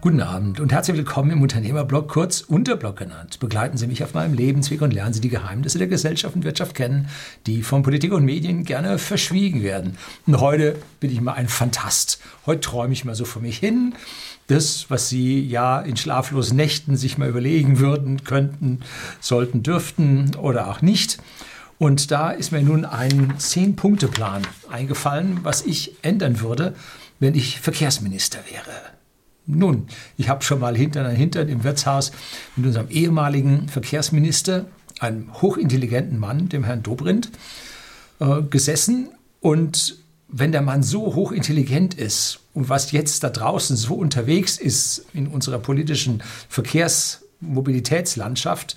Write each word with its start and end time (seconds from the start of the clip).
Guten 0.00 0.20
Abend 0.20 0.60
und 0.60 0.70
herzlich 0.70 0.96
willkommen 0.96 1.32
im 1.32 1.42
Unternehmerblog, 1.42 2.06
kurz 2.06 2.42
Unterblog 2.42 2.98
genannt. 2.98 3.40
Begleiten 3.40 3.76
Sie 3.76 3.88
mich 3.88 4.04
auf 4.04 4.14
meinem 4.14 4.32
Lebensweg 4.32 4.80
und 4.80 4.94
lernen 4.94 5.12
Sie 5.12 5.20
die 5.20 5.28
Geheimnisse 5.28 5.78
der 5.78 5.88
Gesellschaft 5.88 6.36
und 6.36 6.44
Wirtschaft 6.44 6.76
kennen, 6.76 7.08
die 7.48 7.64
von 7.64 7.82
Politik 7.82 8.12
und 8.12 8.24
Medien 8.24 8.62
gerne 8.62 8.98
verschwiegen 8.98 9.64
werden. 9.64 9.98
Und 10.24 10.38
heute 10.40 10.76
bin 11.00 11.10
ich 11.10 11.20
mal 11.20 11.32
ein 11.32 11.48
Fantast. 11.48 12.20
Heute 12.46 12.60
träume 12.60 12.92
ich 12.92 13.04
mal 13.04 13.16
so 13.16 13.24
vor 13.24 13.42
mich 13.42 13.58
hin. 13.58 13.92
Das, 14.46 14.88
was 14.88 15.08
Sie 15.08 15.44
ja 15.44 15.80
in 15.80 15.96
schlaflosen 15.96 16.56
Nächten 16.56 16.96
sich 16.96 17.18
mal 17.18 17.28
überlegen 17.28 17.80
würden, 17.80 18.22
könnten, 18.22 18.82
sollten, 19.18 19.64
dürften 19.64 20.36
oder 20.36 20.68
auch 20.68 20.80
nicht. 20.80 21.18
Und 21.78 22.12
da 22.12 22.30
ist 22.30 22.52
mir 22.52 22.62
nun 22.62 22.84
ein 22.84 23.34
Zehn-Punkte-Plan 23.38 24.42
eingefallen, 24.70 25.40
was 25.42 25.62
ich 25.62 25.96
ändern 26.02 26.40
würde, 26.40 26.76
wenn 27.18 27.34
ich 27.34 27.60
Verkehrsminister 27.60 28.38
wäre. 28.48 28.97
Nun, 29.50 29.86
ich 30.18 30.28
habe 30.28 30.44
schon 30.44 30.60
mal 30.60 30.76
hinter 30.76 31.06
an 31.06 31.16
Hintern 31.16 31.48
im 31.48 31.64
Wirtshaus 31.64 32.12
mit 32.54 32.66
unserem 32.66 32.90
ehemaligen 32.90 33.66
Verkehrsminister, 33.68 34.66
einem 35.00 35.32
hochintelligenten 35.40 36.18
Mann, 36.18 36.50
dem 36.50 36.64
Herrn 36.64 36.82
Dobrindt, 36.82 37.30
äh, 38.20 38.42
gesessen. 38.42 39.08
Und 39.40 39.96
wenn 40.28 40.52
der 40.52 40.60
Mann 40.60 40.82
so 40.82 41.14
hochintelligent 41.14 41.94
ist 41.94 42.40
und 42.52 42.68
was 42.68 42.92
jetzt 42.92 43.24
da 43.24 43.30
draußen 43.30 43.74
so 43.74 43.94
unterwegs 43.94 44.58
ist 44.58 45.06
in 45.14 45.28
unserer 45.28 45.58
politischen 45.58 46.22
Verkehrsmobilitätslandschaft, 46.50 48.76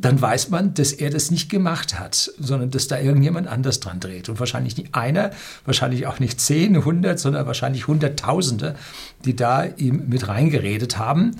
dann 0.00 0.20
weiß 0.20 0.48
man, 0.48 0.74
dass 0.74 0.92
er 0.92 1.10
das 1.10 1.30
nicht 1.30 1.50
gemacht 1.50 1.98
hat, 1.98 2.32
sondern 2.38 2.70
dass 2.70 2.88
da 2.88 2.98
irgendjemand 2.98 3.48
anders 3.48 3.80
dran 3.80 4.00
dreht. 4.00 4.28
Und 4.28 4.40
wahrscheinlich 4.40 4.76
nicht 4.76 4.94
einer, 4.94 5.30
wahrscheinlich 5.66 6.06
auch 6.06 6.20
nicht 6.20 6.40
zehn, 6.40 6.84
hundert, 6.84 7.18
sondern 7.18 7.46
wahrscheinlich 7.46 7.86
Hunderttausende, 7.86 8.76
die 9.24 9.36
da 9.36 9.64
ihm 9.64 10.08
mit 10.08 10.28
reingeredet 10.28 10.98
haben. 10.98 11.36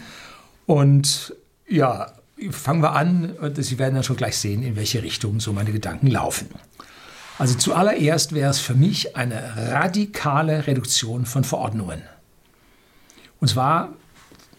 Und 0.67 1.35
ja, 1.69 2.13
fangen 2.51 2.83
wir 2.83 2.93
an. 2.93 3.35
Sie 3.57 3.79
werden 3.79 3.95
dann 3.95 4.05
schon 4.05 4.17
gleich 4.17 4.37
sehen, 4.37 4.63
in 4.63 4.77
welche 4.77 5.03
Richtung 5.03 5.41
so 5.41 5.53
meine 5.53 5.73
Gedanken 5.73 6.09
laufen. 6.09 6.49
Also 7.39 7.55
zuallererst 7.55 8.35
wäre 8.35 8.51
es 8.51 8.59
für 8.59 8.75
mich 8.75 9.17
eine 9.17 9.43
radikale 9.57 10.67
Reduktion 10.67 11.25
von 11.25 11.45
Verordnungen. 11.45 12.03
Und 13.41 13.49
zwar 13.49 13.95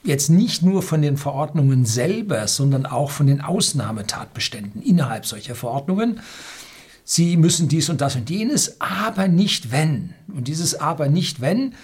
jetzt 0.03 0.29
nicht 0.29 0.63
nur 0.63 0.81
von 0.81 1.01
den 1.01 1.17
Verordnungen 1.17 1.85
selber, 1.85 2.47
sondern 2.47 2.85
auch 2.85 3.11
von 3.11 3.27
den 3.27 3.41
Ausnahmetatbeständen 3.41 4.81
innerhalb 4.81 5.25
solcher 5.25 5.55
Verordnungen. 5.55 6.19
Sie 7.03 7.37
müssen 7.37 7.67
dies 7.67 7.89
und 7.89 8.01
das 8.01 8.15
und 8.15 8.29
jenes, 8.29 8.79
aber 8.79 9.27
nicht 9.27 9.71
wenn. 9.71 10.13
Und 10.27 10.47
dieses 10.47 10.75
aber 10.75 11.09
nicht 11.09 11.41
wenn 11.41 11.75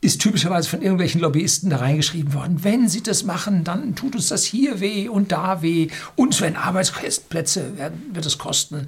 ist 0.00 0.20
typischerweise 0.20 0.68
von 0.68 0.80
irgendwelchen 0.80 1.20
Lobbyisten 1.20 1.70
da 1.70 1.78
reingeschrieben 1.78 2.32
worden. 2.32 2.62
Wenn 2.62 2.88
sie 2.88 3.02
das 3.02 3.24
machen, 3.24 3.64
dann 3.64 3.96
tut 3.96 4.14
uns 4.14 4.28
das 4.28 4.44
hier 4.44 4.80
weh 4.80 5.08
und 5.08 5.32
da 5.32 5.60
weh. 5.60 5.88
Und 6.14 6.40
wenn 6.40 6.54
Arbeitsplätze 6.56 7.76
werden, 7.76 8.10
wird 8.12 8.24
es 8.24 8.38
kosten. 8.38 8.86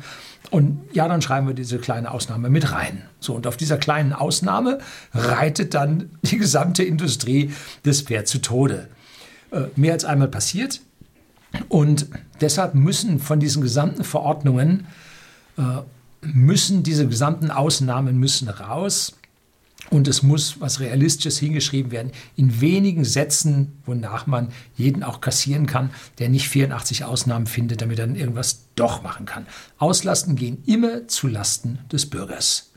Und 0.50 0.80
ja, 0.92 1.08
dann 1.08 1.20
schreiben 1.20 1.48
wir 1.48 1.54
diese 1.54 1.78
kleine 1.78 2.12
Ausnahme 2.12 2.48
mit 2.48 2.72
rein. 2.72 3.02
So, 3.18 3.34
und 3.34 3.46
auf 3.46 3.56
dieser 3.56 3.76
kleinen 3.76 4.12
Ausnahme 4.12 4.78
reitet 5.12 5.74
dann 5.74 6.10
die 6.22 6.38
gesamte 6.38 6.84
Industrie 6.84 7.52
das 7.82 8.02
Pferd 8.02 8.28
zu 8.28 8.40
Tode. 8.40 8.88
Äh, 9.50 9.62
mehr 9.74 9.94
als 9.94 10.04
einmal 10.04 10.28
passiert. 10.28 10.80
Und 11.68 12.06
deshalb 12.40 12.74
müssen 12.76 13.18
von 13.18 13.40
diesen 13.40 13.62
gesamten 13.62 14.04
Verordnungen, 14.04 14.86
äh, 15.58 15.62
müssen 16.22 16.82
diese 16.84 17.08
gesamten 17.08 17.50
Ausnahmen 17.50 18.18
müssen 18.18 18.48
raus. 18.48 19.14
Und 19.90 20.06
es 20.06 20.22
muss 20.22 20.60
was 20.60 20.78
Realistisches 20.78 21.38
hingeschrieben 21.38 21.90
werden, 21.90 22.12
in 22.36 22.60
wenigen 22.60 23.04
Sätzen, 23.04 23.72
wonach 23.84 24.28
man 24.28 24.48
jeden 24.76 25.02
auch 25.02 25.20
kassieren 25.20 25.66
kann, 25.66 25.90
der 26.20 26.28
nicht 26.28 26.48
84 26.48 27.04
Ausnahmen 27.04 27.46
findet, 27.46 27.82
damit 27.82 27.98
er 27.98 28.06
dann 28.06 28.14
irgendwas 28.14 28.66
doch 28.76 29.02
machen 29.02 29.26
kann. 29.26 29.46
Auslasten 29.78 30.36
gehen 30.36 30.62
immer 30.64 31.08
zu 31.08 31.26
Lasten 31.26 31.80
des 31.90 32.08
Bürgers. 32.08 32.70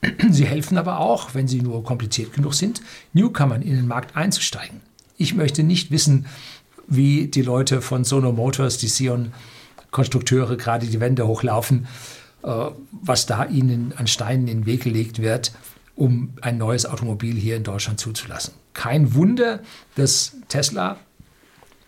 Sie 0.30 0.46
helfen 0.46 0.78
aber 0.78 0.98
auch, 0.98 1.34
wenn 1.34 1.46
sie 1.46 1.60
nur 1.60 1.84
kompliziert 1.84 2.32
genug 2.32 2.54
sind, 2.54 2.80
Newcomern 3.12 3.60
in 3.60 3.76
den 3.76 3.86
Markt 3.86 4.16
einzusteigen. 4.16 4.80
Ich 5.18 5.34
möchte 5.34 5.62
nicht 5.62 5.90
wissen, 5.90 6.24
wie 6.86 7.28
die 7.28 7.42
Leute 7.42 7.82
von 7.82 8.04
Sono 8.04 8.32
Motors, 8.32 8.78
die 8.78 8.88
Sion-Konstrukteure, 8.88 10.56
gerade 10.56 10.86
die 10.86 11.00
Wände 11.00 11.26
hochlaufen, 11.26 11.86
äh, 12.42 12.66
was 12.90 13.26
da 13.26 13.44
ihnen 13.44 13.92
an 13.96 14.06
Steinen 14.06 14.48
in 14.48 14.60
den 14.60 14.66
Weg 14.66 14.84
gelegt 14.84 15.20
wird 15.20 15.52
um 15.96 16.34
ein 16.40 16.58
neues 16.58 16.86
Automobil 16.86 17.36
hier 17.36 17.56
in 17.56 17.64
Deutschland 17.64 18.00
zuzulassen. 18.00 18.54
Kein 18.72 19.14
Wunder, 19.14 19.60
dass 19.96 20.36
Tesla 20.48 20.98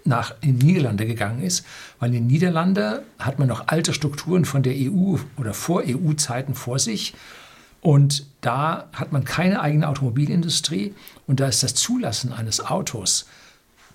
nach 0.05 0.35
in 0.41 0.59
die 0.59 0.67
Niederlande 0.67 1.07
gegangen 1.07 1.43
ist, 1.43 1.65
weil 1.99 2.09
in 2.09 2.15
den 2.15 2.27
Niederlanden 2.27 3.01
hat 3.19 3.39
man 3.39 3.49
noch 3.49 3.69
alte 3.69 3.95
Strukturen 3.95 4.45
von 4.45 4.63
der 4.63 4.75
EU 4.77 5.17
oder 5.37 5.55
vor 5.55 5.85
EU-Zeiten 5.87 6.55
vor 6.55 6.79
sich. 6.79 7.15
Und 7.81 8.27
da 8.41 8.89
hat 8.93 9.13
man 9.13 9.25
keine 9.25 9.61
eigene 9.61 9.89
Automobilindustrie 9.89 10.95
und 11.27 11.41
da 11.41 11.49
ist 11.49 11.63
das 11.63 11.75
Zulassen 11.75 12.33
eines 12.33 12.65
Autos 12.65 13.27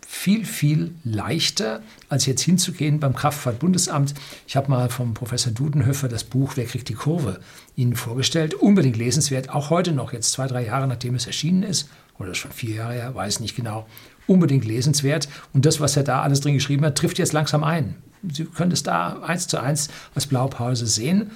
viel, 0.09 0.45
viel 0.45 0.95
leichter, 1.03 1.81
als 2.07 2.25
jetzt 2.25 2.41
hinzugehen 2.41 3.01
beim 3.01 3.13
Kraftfahrtbundesamt. 3.13 4.13
Ich 4.47 4.55
habe 4.55 4.71
mal 4.71 4.89
vom 4.89 5.13
Professor 5.13 5.51
Dudenhöfer 5.51 6.07
das 6.07 6.23
Buch 6.23 6.53
Wer 6.55 6.63
kriegt 6.63 6.87
die 6.87 6.93
Kurve 6.93 7.41
Ihnen 7.75 7.97
vorgestellt. 7.97 8.53
Unbedingt 8.53 8.95
lesenswert, 8.95 9.49
auch 9.49 9.69
heute 9.69 9.91
noch, 9.91 10.13
jetzt 10.13 10.31
zwei, 10.31 10.47
drei 10.47 10.65
Jahre 10.65 10.87
nachdem 10.87 11.15
es 11.15 11.27
erschienen 11.27 11.61
ist, 11.61 11.89
oder 12.19 12.33
schon 12.35 12.51
vier 12.51 12.75
Jahre 12.75 12.93
her, 12.93 13.15
weiß 13.15 13.41
nicht 13.41 13.57
genau. 13.57 13.85
Unbedingt 14.27 14.63
lesenswert. 14.63 15.27
Und 15.53 15.65
das, 15.65 15.81
was 15.81 15.97
er 15.97 16.03
da 16.03 16.21
alles 16.21 16.39
drin 16.39 16.53
geschrieben 16.53 16.85
hat, 16.85 16.97
trifft 16.97 17.19
jetzt 17.19 17.33
langsam 17.33 17.65
ein. 17.65 17.95
Sie 18.31 18.45
können 18.45 18.71
es 18.71 18.83
da 18.83 19.21
eins 19.23 19.47
zu 19.47 19.61
eins 19.61 19.89
als 20.15 20.25
Blaupause 20.25 20.87
sehen. 20.87 21.31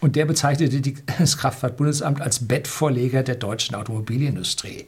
Und 0.00 0.16
der 0.16 0.26
bezeichnete 0.26 0.82
das 1.18 1.38
Kraftfahrtbundesamt 1.38 2.20
als 2.20 2.48
Bettvorleger 2.48 3.22
der 3.22 3.36
deutschen 3.36 3.76
Automobilindustrie. 3.76 4.86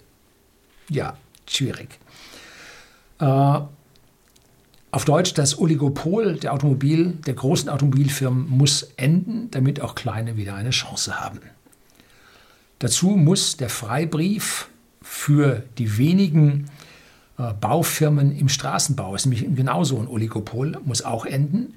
Ja, 0.90 1.16
schwierig. 1.48 2.00
Äh, 3.20 3.60
auf 4.90 5.04
Deutsch, 5.04 5.34
das 5.34 5.58
Oligopol 5.58 6.36
der 6.36 6.54
Automobil, 6.54 7.12
der 7.26 7.34
großen 7.34 7.68
Automobilfirmen 7.68 8.48
muss 8.48 8.84
enden, 8.96 9.50
damit 9.50 9.80
auch 9.80 9.94
kleine 9.94 10.36
wieder 10.36 10.54
eine 10.54 10.70
Chance 10.70 11.20
haben. 11.20 11.40
Dazu 12.78 13.10
muss 13.10 13.56
der 13.56 13.68
Freibrief 13.68 14.68
für 15.02 15.62
die 15.76 15.98
wenigen 15.98 16.70
äh, 17.38 17.52
Baufirmen 17.60 18.36
im 18.36 18.48
Straßenbau, 18.48 19.14
ist 19.14 19.26
nämlich 19.26 19.46
genauso 19.54 19.98
ein 19.98 20.08
Oligopol, 20.08 20.78
muss 20.84 21.02
auch 21.02 21.26
enden. 21.26 21.74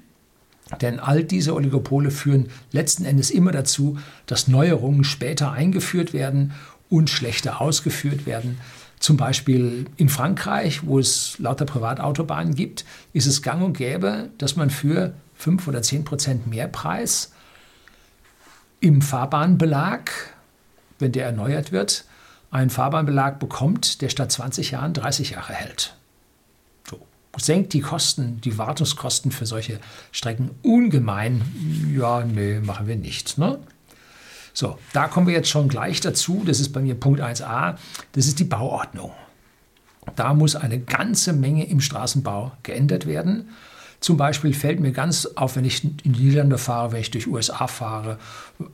Denn 0.80 1.00
all 1.00 1.22
diese 1.24 1.54
Oligopole 1.54 2.10
führen 2.10 2.48
letzten 2.70 3.04
Endes 3.04 3.30
immer 3.30 3.52
dazu, 3.52 3.98
dass 4.26 4.48
Neuerungen 4.48 5.04
später 5.04 5.52
eingeführt 5.52 6.14
werden 6.14 6.52
und 6.88 7.10
schlechter 7.10 7.60
ausgeführt 7.60 8.24
werden. 8.26 8.58
Zum 9.02 9.16
Beispiel 9.16 9.86
in 9.96 10.08
Frankreich, 10.08 10.86
wo 10.86 11.00
es 11.00 11.36
lauter 11.40 11.64
Privatautobahnen 11.64 12.54
gibt, 12.54 12.84
ist 13.12 13.26
es 13.26 13.42
gang 13.42 13.60
und 13.60 13.76
gäbe, 13.76 14.28
dass 14.38 14.54
man 14.54 14.70
für 14.70 15.12
5 15.34 15.66
oder 15.66 15.82
10 15.82 16.04
Prozent 16.04 16.46
Mehrpreis 16.46 17.32
im 18.78 19.02
Fahrbahnbelag, 19.02 20.08
wenn 21.00 21.10
der 21.10 21.26
erneuert 21.26 21.72
wird, 21.72 22.04
einen 22.52 22.70
Fahrbahnbelag 22.70 23.40
bekommt, 23.40 24.02
der 24.02 24.08
statt 24.08 24.30
20 24.30 24.70
Jahren 24.70 24.94
30 24.94 25.30
Jahre 25.30 25.52
hält. 25.52 25.96
So. 26.88 27.04
Senkt 27.38 27.72
die 27.72 27.80
Kosten, 27.80 28.40
die 28.42 28.56
Wartungskosten 28.56 29.32
für 29.32 29.46
solche 29.46 29.80
Strecken 30.12 30.52
ungemein. 30.62 31.42
Ja, 31.92 32.24
nee, 32.24 32.60
machen 32.60 32.86
wir 32.86 32.94
nicht. 32.94 33.36
Ne? 33.36 33.58
So, 34.52 34.78
da 34.92 35.08
kommen 35.08 35.26
wir 35.26 35.34
jetzt 35.34 35.48
schon 35.48 35.68
gleich 35.68 36.00
dazu. 36.00 36.42
Das 36.44 36.60
ist 36.60 36.70
bei 36.72 36.80
mir 36.80 36.94
Punkt 36.94 37.20
1a. 37.20 37.76
Das 38.12 38.26
ist 38.26 38.38
die 38.38 38.44
Bauordnung. 38.44 39.12
Da 40.16 40.34
muss 40.34 40.56
eine 40.56 40.80
ganze 40.80 41.32
Menge 41.32 41.66
im 41.68 41.80
Straßenbau 41.80 42.52
geändert 42.62 43.06
werden. 43.06 43.50
Zum 44.00 44.16
Beispiel 44.16 44.52
fällt 44.52 44.80
mir 44.80 44.90
ganz 44.90 45.26
auf, 45.36 45.54
wenn 45.54 45.64
ich 45.64 45.84
in 45.84 46.12
die 46.12 46.24
Niederlande 46.24 46.58
fahre, 46.58 46.92
wenn 46.92 47.00
ich 47.00 47.12
durch 47.12 47.28
USA 47.28 47.68
fahre, 47.68 48.18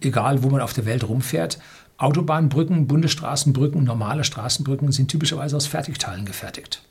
egal 0.00 0.42
wo 0.42 0.48
man 0.48 0.62
auf 0.62 0.72
der 0.72 0.86
Welt 0.86 1.06
rumfährt, 1.06 1.58
Autobahnbrücken, 1.98 2.86
Bundesstraßenbrücken, 2.86 3.84
normale 3.84 4.24
Straßenbrücken 4.24 4.90
sind 4.90 5.10
typischerweise 5.10 5.56
aus 5.56 5.66
Fertigteilen 5.66 6.24
gefertigt. 6.24 6.82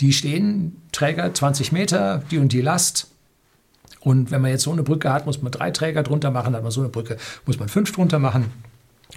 Die 0.00 0.12
stehen, 0.12 0.82
Träger 0.92 1.32
20 1.32 1.72
Meter, 1.72 2.22
die 2.30 2.38
und 2.38 2.52
die 2.52 2.60
Last, 2.60 3.13
und 4.04 4.30
wenn 4.30 4.42
man 4.42 4.50
jetzt 4.50 4.64
so 4.64 4.70
eine 4.70 4.82
Brücke 4.82 5.12
hat, 5.12 5.24
muss 5.24 5.40
man 5.40 5.50
drei 5.50 5.70
Träger 5.70 6.02
drunter 6.02 6.30
machen, 6.30 6.54
hat 6.54 6.62
man 6.62 6.70
so 6.70 6.82
eine 6.82 6.90
Brücke, 6.90 7.16
muss 7.46 7.58
man 7.58 7.68
fünf 7.68 7.90
drunter 7.90 8.18
machen. 8.18 8.50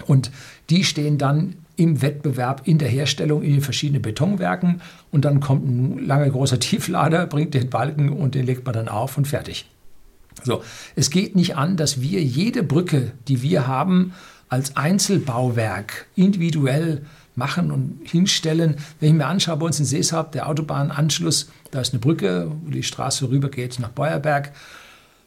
Und 0.06 0.30
die 0.70 0.82
stehen 0.82 1.18
dann 1.18 1.56
im 1.76 2.00
Wettbewerb 2.00 2.62
in 2.64 2.78
der 2.78 2.88
Herstellung 2.88 3.42
in 3.42 3.52
den 3.52 3.60
verschiedenen 3.60 4.00
Betonwerken 4.00 4.80
und 5.12 5.24
dann 5.24 5.40
kommt 5.40 5.68
ein 5.68 6.06
langer 6.06 6.30
großer 6.30 6.58
Tieflader, 6.60 7.26
bringt 7.26 7.54
den 7.54 7.68
Balken 7.68 8.08
und 8.08 8.34
den 8.34 8.46
legt 8.46 8.64
man 8.64 8.74
dann 8.74 8.88
auf 8.88 9.18
und 9.18 9.28
fertig. 9.28 9.66
So, 10.42 10.62
es 10.96 11.10
geht 11.10 11.36
nicht 11.36 11.56
an, 11.56 11.76
dass 11.76 12.00
wir 12.00 12.22
jede 12.22 12.62
Brücke, 12.62 13.12
die 13.26 13.42
wir 13.42 13.66
haben, 13.66 14.14
als 14.48 14.76
Einzelbauwerk 14.76 16.06
individuell 16.16 17.02
machen 17.38 17.70
und 17.70 18.00
hinstellen. 18.04 18.76
Wenn 19.00 19.08
ich 19.10 19.14
mir 19.14 19.26
anschaue, 19.26 19.56
bei 19.56 19.66
uns 19.66 19.78
in 19.78 19.86
Seeshaupt, 19.86 20.34
der 20.34 20.48
Autobahnanschluss, 20.48 21.50
da 21.70 21.80
ist 21.80 21.94
eine 21.94 22.00
Brücke, 22.00 22.50
wo 22.64 22.70
die 22.70 22.82
Straße 22.82 23.30
rübergeht 23.30 23.78
nach 23.78 23.88
Beuerberg. 23.90 24.52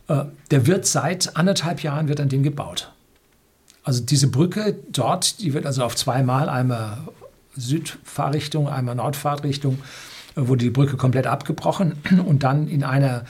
Äh, 0.07 0.25
der 0.51 0.67
wird 0.67 0.85
seit 0.85 1.35
anderthalb 1.35 1.81
Jahren 1.81 2.07
wird 2.07 2.19
an 2.19 2.29
dem 2.29 2.43
gebaut. 2.43 2.91
Also 3.83 4.03
diese 4.03 4.27
Brücke 4.27 4.77
dort, 4.89 5.39
die 5.39 5.53
wird 5.53 5.65
also 5.65 5.83
auf 5.83 5.95
zweimal, 5.95 6.49
einmal 6.49 6.99
Südfahrrichtung, 7.55 8.69
einmal 8.69 8.95
Nordfahrtrichtung, 8.95 9.79
äh, 10.35 10.47
wurde 10.47 10.65
die 10.65 10.69
Brücke 10.69 10.97
komplett 10.97 11.25
abgebrochen 11.25 11.93
und 12.25 12.43
dann 12.43 12.67
in 12.67 12.83
einer 12.83 13.25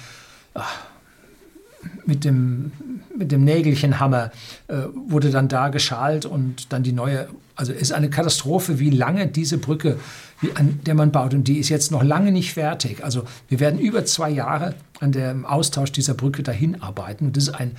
mit 2.06 2.26
dem, 2.26 2.72
mit 3.18 3.32
dem 3.32 3.44
Nägelchenhammer 3.44 4.32
äh, 4.68 4.76
wurde 5.08 5.32
dann 5.32 5.48
da 5.48 5.70
geschalt 5.70 6.26
und 6.26 6.72
dann 6.74 6.84
die 6.84 6.94
neue, 6.94 7.28
also 7.56 7.72
ist 7.74 7.92
eine 7.92 8.10
Katastrophe, 8.10 8.80
wie 8.80 8.90
lange 8.90 9.28
diese 9.28 9.58
Brücke, 9.58 10.00
wie, 10.42 10.52
an 10.56 10.80
der 10.86 10.96
man 10.96 11.12
baut 11.12 11.34
und 11.34 11.48
die 11.48 11.58
ist 11.58 11.70
jetzt 11.70 11.92
noch 11.92 12.04
lange 12.04 12.32
nicht 12.32 12.54
fertig. 12.54 13.04
Also 13.04 13.26
wir 13.48 13.60
werden 13.60 13.80
über 13.80 14.06
zwei 14.06 14.30
Jahre 14.30 14.76
an 15.00 15.12
dem 15.12 15.46
Austausch 15.46 15.92
dieser 15.92 16.14
Brücke 16.14 16.44
dahin 16.44 16.82
arbeiten 16.82 17.28
und 17.28 17.38
das 17.38 17.46
ist 17.46 17.56
ein 17.56 17.78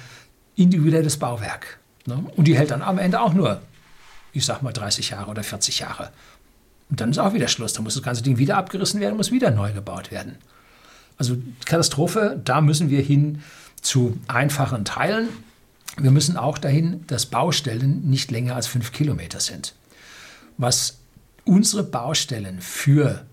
individuelles 0.56 1.16
Bauwerk. 1.16 1.78
Ne? 2.06 2.24
Und 2.36 2.46
die 2.46 2.56
hält 2.56 2.70
dann 2.70 2.82
am 2.82 2.98
Ende 2.98 3.20
auch 3.20 3.34
nur, 3.34 3.60
ich 4.32 4.44
sag 4.44 4.62
mal 4.62 4.72
30 4.72 5.10
Jahre 5.10 5.30
oder 5.30 5.42
40 5.42 5.80
Jahre. 5.80 6.10
Und 6.90 7.00
dann 7.00 7.10
ist 7.10 7.18
auch 7.18 7.32
wieder 7.32 7.48
Schluss. 7.48 7.72
Dann 7.72 7.84
muss 7.84 7.94
das 7.94 8.02
ganze 8.02 8.22
Ding 8.22 8.38
wieder 8.38 8.58
abgerissen 8.58 9.00
werden, 9.00 9.16
muss 9.16 9.30
wieder 9.30 9.50
neu 9.50 9.72
gebaut 9.72 10.10
werden. 10.10 10.36
Also 11.16 11.36
Katastrophe, 11.64 12.40
da 12.44 12.60
müssen 12.60 12.90
wir 12.90 13.00
hin 13.00 13.42
zu 13.82 14.18
einfachen 14.28 14.84
Teilen. 14.84 15.28
Wir 15.98 16.10
müssen 16.10 16.36
auch 16.36 16.56
dahin, 16.56 17.04
dass 17.06 17.26
Baustellen 17.26 18.08
nicht 18.08 18.30
länger 18.30 18.56
als 18.56 18.66
fünf 18.66 18.92
Kilometer 18.92 19.40
sind. 19.40 19.74
Was 20.56 20.98
unsere 21.44 21.82
Baustellen 21.82 22.60
für 22.60 23.26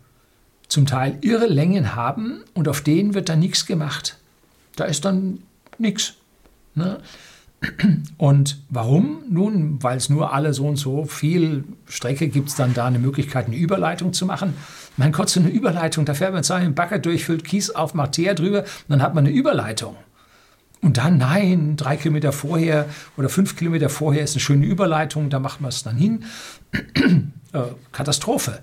zum 0.67 0.85
Teil 0.85 1.17
irre 1.21 1.47
Längen 1.47 1.95
haben 1.95 2.43
und 2.53 2.67
auf 2.67 2.81
denen 2.81 3.13
wird 3.13 3.29
dann 3.29 3.39
nichts 3.39 3.65
gemacht. 3.65 4.17
Da 4.75 4.85
ist 4.85 5.05
dann 5.05 5.39
nichts. 5.77 6.13
Ne? 6.75 6.99
Und 8.17 8.61
warum? 8.69 9.23
Nun, 9.29 9.81
weil 9.83 9.97
es 9.97 10.09
nur 10.09 10.33
alle 10.33 10.53
so 10.53 10.67
und 10.67 10.77
so 10.77 11.05
viel 11.05 11.63
Strecke 11.87 12.29
gibt 12.29 12.49
es 12.49 12.55
dann 12.55 12.73
da 12.73 12.85
eine 12.85 12.99
Möglichkeit, 12.99 13.47
eine 13.47 13.57
Überleitung 13.57 14.13
zu 14.13 14.25
machen. 14.25 14.53
Mein 14.95 15.11
Gott, 15.11 15.29
so 15.29 15.39
eine 15.39 15.49
Überleitung, 15.49 16.05
da 16.05 16.13
fährt 16.13 16.33
man 16.33 16.43
seinen 16.43 16.75
Bagger 16.75 16.99
durch, 16.99 17.25
füllt 17.25 17.43
Kies 17.43 17.71
auf, 17.71 17.93
macht 17.93 18.13
Teer 18.13 18.33
drüber 18.35 18.63
dann 18.87 19.01
hat 19.01 19.13
man 19.13 19.25
eine 19.25 19.35
Überleitung. 19.35 19.95
Und 20.81 20.97
dann, 20.97 21.17
nein, 21.17 21.75
drei 21.75 21.97
Kilometer 21.97 22.31
vorher 22.31 22.87
oder 23.17 23.27
fünf 23.27 23.57
Kilometer 23.57 23.89
vorher 23.89 24.23
ist 24.23 24.33
eine 24.33 24.39
schöne 24.39 24.65
Überleitung, 24.65 25.29
da 25.29 25.39
macht 25.39 25.59
man 25.59 25.69
es 25.69 25.83
dann 25.83 25.97
hin. 25.97 26.23
äh, 27.53 27.61
Katastrophe. 27.91 28.59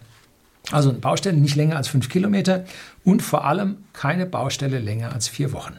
Also 0.73 0.91
eine 0.91 0.99
Baustelle 0.99 1.37
nicht 1.37 1.57
länger 1.57 1.77
als 1.77 1.89
fünf 1.89 2.09
Kilometer 2.09 2.65
und 3.05 3.23
vor 3.23 3.45
allem 3.45 3.77
keine 3.93 4.27
Baustelle 4.27 4.79
länger 4.79 5.13
als 5.13 5.29
vier 5.29 5.53
Wochen. 5.53 5.75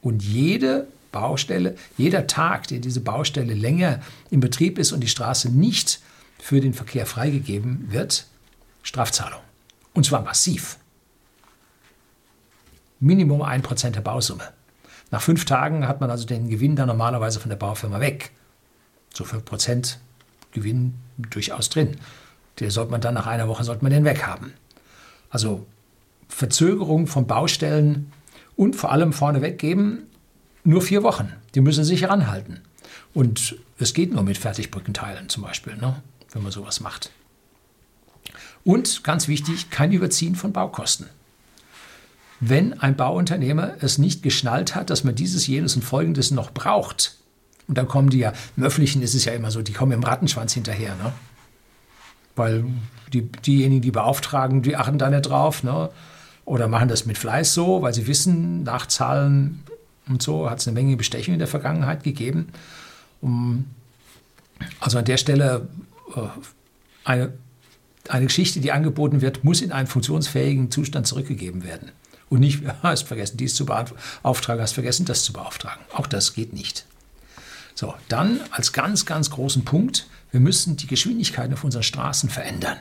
Und 0.00 0.22
jede 0.22 0.88
Baustelle, 1.12 1.76
jeder 1.96 2.26
Tag, 2.26 2.66
der 2.68 2.80
diese 2.80 3.00
Baustelle 3.00 3.54
länger 3.54 4.00
in 4.30 4.40
Betrieb 4.40 4.78
ist 4.78 4.92
und 4.92 5.00
die 5.00 5.08
Straße 5.08 5.50
nicht 5.50 6.00
für 6.38 6.60
den 6.60 6.74
Verkehr 6.74 7.06
freigegeben 7.06 7.92
wird, 7.92 8.26
Strafzahlung. 8.82 9.40
Und 9.92 10.04
zwar 10.04 10.22
massiv. 10.22 10.78
Minimum 12.98 13.42
1% 13.42 13.90
der 13.90 14.00
Bausumme. 14.00 14.42
Nach 15.14 15.22
fünf 15.22 15.44
Tagen 15.44 15.86
hat 15.86 16.00
man 16.00 16.10
also 16.10 16.26
den 16.26 16.48
Gewinn 16.48 16.74
dann 16.74 16.88
normalerweise 16.88 17.38
von 17.38 17.48
der 17.48 17.54
Baufirma 17.56 18.00
weg. 18.00 18.32
So 19.14 19.22
5% 19.22 19.98
Gewinn 20.50 20.94
durchaus 21.30 21.68
drin. 21.68 21.98
Den 22.58 22.70
sollte 22.70 22.90
man 22.90 23.00
dann 23.00 23.14
nach 23.14 23.28
einer 23.28 23.46
Woche 23.46 23.62
sollte 23.62 23.84
man 23.84 23.92
den 23.92 24.04
weghaben. 24.04 24.54
Also 25.30 25.68
Verzögerung 26.26 27.06
von 27.06 27.28
Baustellen 27.28 28.12
und 28.56 28.74
vor 28.74 28.90
allem 28.90 29.12
vorneweg 29.12 29.56
geben, 29.56 30.08
nur 30.64 30.82
vier 30.82 31.04
Wochen. 31.04 31.32
Die 31.54 31.60
müssen 31.60 31.84
sich 31.84 32.08
ranhalten. 32.08 32.62
Und 33.12 33.56
es 33.78 33.94
geht 33.94 34.12
nur 34.12 34.24
mit 34.24 34.36
Fertigbrückenteilen 34.36 35.28
zum 35.28 35.44
Beispiel, 35.44 35.76
ne? 35.76 36.02
wenn 36.32 36.42
man 36.42 36.50
sowas 36.50 36.80
macht. 36.80 37.12
Und 38.64 39.04
ganz 39.04 39.28
wichtig, 39.28 39.70
kein 39.70 39.92
Überziehen 39.92 40.34
von 40.34 40.52
Baukosten. 40.52 41.08
Wenn 42.46 42.78
ein 42.78 42.94
Bauunternehmer 42.94 43.74
es 43.80 43.96
nicht 43.96 44.22
geschnallt 44.22 44.74
hat, 44.74 44.90
dass 44.90 45.02
man 45.02 45.14
dieses, 45.14 45.46
jenes 45.46 45.76
und 45.76 45.82
folgendes 45.82 46.30
noch 46.30 46.50
braucht, 46.50 47.16
und 47.66 47.78
dann 47.78 47.88
kommen 47.88 48.10
die 48.10 48.18
ja, 48.18 48.34
im 48.58 48.64
Öffentlichen 48.64 49.00
ist 49.00 49.14
es 49.14 49.24
ja 49.24 49.32
immer 49.32 49.50
so, 49.50 49.62
die 49.62 49.72
kommen 49.72 49.92
im 49.92 50.02
Rattenschwanz 50.02 50.52
hinterher, 50.52 50.94
ne? 50.96 51.12
Weil 52.36 52.66
die, 53.14 53.22
diejenigen, 53.22 53.80
die 53.80 53.92
beauftragen, 53.92 54.60
die 54.60 54.76
achten 54.76 54.98
da 54.98 55.08
nicht 55.08 55.22
drauf, 55.22 55.62
ne? 55.62 55.88
Oder 56.44 56.68
machen 56.68 56.88
das 56.88 57.06
mit 57.06 57.16
Fleiß 57.16 57.54
so, 57.54 57.80
weil 57.80 57.94
sie 57.94 58.06
wissen, 58.06 58.64
Nachzahlen 58.64 59.62
und 60.06 60.22
so 60.22 60.50
hat 60.50 60.58
es 60.58 60.68
eine 60.68 60.74
Menge 60.74 60.98
Bestechung 60.98 61.32
in 61.32 61.38
der 61.38 61.48
Vergangenheit 61.48 62.02
gegeben. 62.02 62.48
Um, 63.22 63.64
also 64.80 64.98
an 64.98 65.06
der 65.06 65.16
Stelle 65.16 65.66
äh, 66.14 66.20
eine, 67.04 67.32
eine 68.10 68.26
Geschichte, 68.26 68.60
die 68.60 68.70
angeboten 68.70 69.22
wird, 69.22 69.44
muss 69.44 69.62
in 69.62 69.72
einen 69.72 69.86
funktionsfähigen 69.86 70.70
Zustand 70.70 71.06
zurückgegeben 71.06 71.64
werden. 71.64 71.90
Und 72.34 72.40
nicht, 72.40 72.62
hast 72.82 73.06
vergessen, 73.06 73.36
dies 73.36 73.54
zu 73.54 73.66
beauftragen, 73.66 74.62
hast 74.62 74.72
vergessen, 74.72 75.06
das 75.06 75.24
zu 75.24 75.32
beauftragen. 75.32 75.84
Auch 75.92 76.06
das 76.06 76.34
geht 76.34 76.52
nicht. 76.52 76.86
So, 77.74 77.94
dann 78.08 78.40
als 78.50 78.72
ganz, 78.72 79.06
ganz 79.06 79.30
großen 79.30 79.64
Punkt, 79.64 80.06
wir 80.30 80.40
müssen 80.40 80.76
die 80.76 80.86
Geschwindigkeiten 80.86 81.52
auf 81.54 81.64
unseren 81.64 81.82
Straßen 81.82 82.28
verändern. 82.30 82.78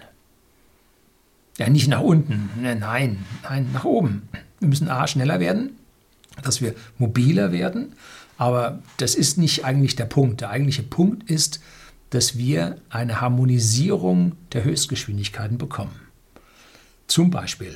Ja, 1.58 1.70
nicht 1.70 1.88
nach 1.88 2.02
unten, 2.02 2.50
ne, 2.62 2.76
nein, 2.76 3.26
nein, 3.44 3.70
nach 3.74 3.86
oben. 3.86 4.28
Wir 4.60 4.70
müssen 4.70 4.90
A, 4.90 5.08
schneller 5.08 5.40
werden 5.40 5.78
dass 6.42 6.62
wir 6.62 6.74
mobiler 6.98 7.52
werden. 7.52 7.94
Aber 8.38 8.80
das 8.98 9.16
ist 9.16 9.38
nicht 9.38 9.66
eigentlich 9.66 9.96
der 9.96 10.06
Punkt. 10.06 10.42
Der 10.42 10.50
eigentliche 10.50 10.84
Punkt 10.84 11.30
ist, 11.30 11.62
dass 12.10 12.38
wir 12.38 12.78
eine 12.90 13.22
Harmonisierung 13.22 14.34
der 14.52 14.64
Höchstgeschwindigkeiten 14.64 15.58
bekommen. 15.58 16.00
Zum 17.08 17.30
Beispiel, 17.30 17.76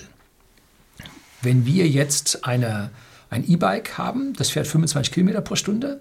wenn 1.42 1.66
wir 1.66 1.88
jetzt 1.88 2.46
eine, 2.46 2.90
ein 3.30 3.48
E-Bike 3.48 3.98
haben, 3.98 4.34
das 4.34 4.50
fährt 4.50 4.68
25 4.68 5.14
Kilometer 5.14 5.42
pro 5.42 5.56
Stunde, 5.56 6.00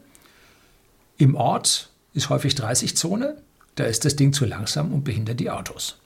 im 1.19 1.35
Ort 1.35 1.91
ist 2.15 2.31
häufig 2.31 2.55
30 2.55 2.97
Zone, 2.97 3.37
da 3.77 3.85
ist 3.85 4.05
das 4.05 4.17
Ding 4.17 4.33
zu 4.33 4.45
langsam 4.45 4.93
und 4.93 5.05
behindert 5.05 5.41
die 5.41 5.51
Autos. 5.51 5.99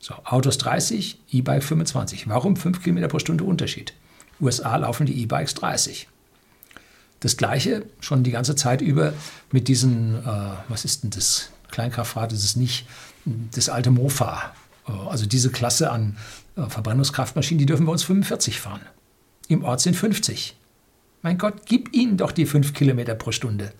So, 0.00 0.14
Autos 0.24 0.58
30, 0.58 1.18
E-Bike 1.32 1.64
25. 1.64 2.28
Warum 2.28 2.56
5 2.56 2.82
Kilometer 2.82 3.08
pro 3.08 3.18
Stunde 3.18 3.44
Unterschied? 3.44 3.94
USA 4.40 4.76
laufen 4.76 5.06
die 5.06 5.20
E-Bikes 5.22 5.54
30. 5.54 6.08
Das 7.20 7.36
gleiche 7.36 7.84
schon 8.00 8.22
die 8.22 8.30
ganze 8.30 8.54
Zeit 8.54 8.80
über 8.80 9.12
mit 9.50 9.66
diesen, 9.66 10.14
äh, 10.24 10.50
was 10.68 10.84
ist 10.84 11.02
denn 11.02 11.10
das? 11.10 11.50
Kleinkraftfahrt 11.70 12.32
ist 12.32 12.44
es 12.44 12.56
nicht, 12.56 12.86
das 13.24 13.68
alte 13.68 13.90
Mofa. 13.90 14.54
Äh, 14.86 14.92
also 14.92 15.26
diese 15.26 15.50
Klasse 15.50 15.90
an 15.90 16.16
Verbrennungskraftmaschinen, 16.68 17.58
die 17.58 17.66
dürfen 17.66 17.86
bei 17.86 17.92
uns 17.92 18.02
45 18.02 18.60
fahren. 18.60 18.80
Im 19.48 19.64
Ort 19.64 19.80
sind 19.80 19.94
50. 19.94 20.56
Mein 21.22 21.38
Gott, 21.38 21.66
gib 21.66 21.94
ihnen 21.94 22.16
doch 22.16 22.32
die 22.32 22.46
5 22.46 22.74
Kilometer 22.74 23.14
pro 23.14 23.32
Stunde. 23.32 23.72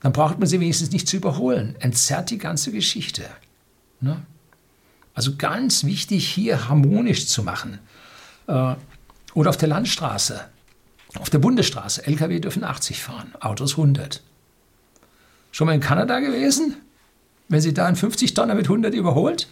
Dann 0.00 0.12
braucht 0.12 0.38
man 0.38 0.48
sie 0.48 0.60
wenigstens 0.60 0.90
nicht 0.90 1.08
zu 1.08 1.16
überholen. 1.16 1.76
Entzerrt 1.78 2.30
die 2.30 2.38
ganze 2.38 2.72
Geschichte. 2.72 3.24
Ne? 4.00 4.22
Also 5.14 5.36
ganz 5.36 5.84
wichtig, 5.84 6.28
hier 6.28 6.68
harmonisch 6.68 7.26
zu 7.26 7.42
machen. 7.42 7.78
Äh, 8.46 8.74
oder 9.34 9.50
auf 9.50 9.56
der 9.56 9.68
Landstraße, 9.68 10.40
auf 11.18 11.30
der 11.30 11.38
Bundesstraße. 11.38 12.06
Lkw 12.06 12.40
dürfen 12.40 12.64
80 12.64 13.02
fahren, 13.02 13.32
Autos 13.40 13.72
100. 13.72 14.22
Schon 15.52 15.66
mal 15.66 15.74
in 15.74 15.80
Kanada 15.80 16.20
gewesen? 16.20 16.76
Wenn 17.48 17.60
Sie 17.60 17.74
da 17.74 17.86
einen 17.86 17.96
50 17.96 18.34
Tonner 18.34 18.54
mit 18.54 18.64
100 18.66 18.94
überholt? 18.94 19.48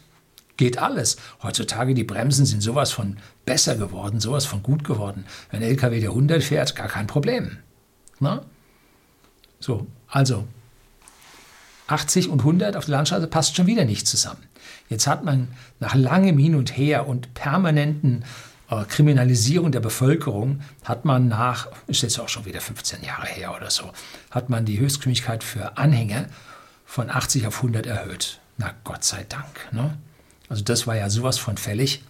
Geht 0.60 0.76
alles. 0.76 1.16
Heutzutage 1.42 1.94
die 1.94 2.04
Bremsen 2.04 2.44
sind 2.44 2.60
sowas 2.60 2.92
von 2.92 3.16
besser 3.46 3.76
geworden, 3.76 4.20
sowas 4.20 4.44
von 4.44 4.62
gut 4.62 4.84
geworden. 4.84 5.24
Wenn 5.50 5.62
ein 5.62 5.70
LKW 5.70 6.00
der 6.00 6.10
100 6.10 6.42
fährt, 6.42 6.76
gar 6.76 6.86
kein 6.86 7.06
Problem. 7.06 7.56
Na? 8.18 8.42
So, 9.58 9.86
also 10.06 10.46
80 11.86 12.28
und 12.28 12.40
100 12.40 12.76
auf 12.76 12.84
der 12.84 12.92
Landstraße 12.96 13.26
passt 13.26 13.56
schon 13.56 13.68
wieder 13.68 13.86
nicht 13.86 14.06
zusammen. 14.06 14.42
Jetzt 14.90 15.06
hat 15.06 15.24
man 15.24 15.48
nach 15.78 15.94
langem 15.94 16.36
Hin 16.36 16.54
und 16.54 16.76
Her 16.76 17.08
und 17.08 17.32
permanenten 17.32 18.26
äh, 18.70 18.84
Kriminalisierung 18.84 19.72
der 19.72 19.80
Bevölkerung 19.80 20.60
hat 20.84 21.06
man 21.06 21.28
nach, 21.28 21.68
ist 21.86 22.02
jetzt 22.02 22.20
auch 22.20 22.28
schon 22.28 22.44
wieder 22.44 22.60
15 22.60 23.02
Jahre 23.02 23.28
her 23.28 23.56
oder 23.56 23.70
so, 23.70 23.92
hat 24.30 24.50
man 24.50 24.66
die 24.66 24.78
Höchstgeschwindigkeit 24.78 25.42
für 25.42 25.78
Anhänger 25.78 26.26
von 26.84 27.08
80 27.08 27.46
auf 27.46 27.56
100 27.56 27.86
erhöht. 27.86 28.40
Na 28.58 28.74
Gott 28.84 29.04
sei 29.04 29.24
Dank. 29.26 29.72
Ne? 29.72 29.96
Also 30.50 30.62
das 30.64 30.86
war 30.86 30.96
ja 30.96 31.08
sowas 31.08 31.38
von 31.38 31.56
fällig. 31.56 32.02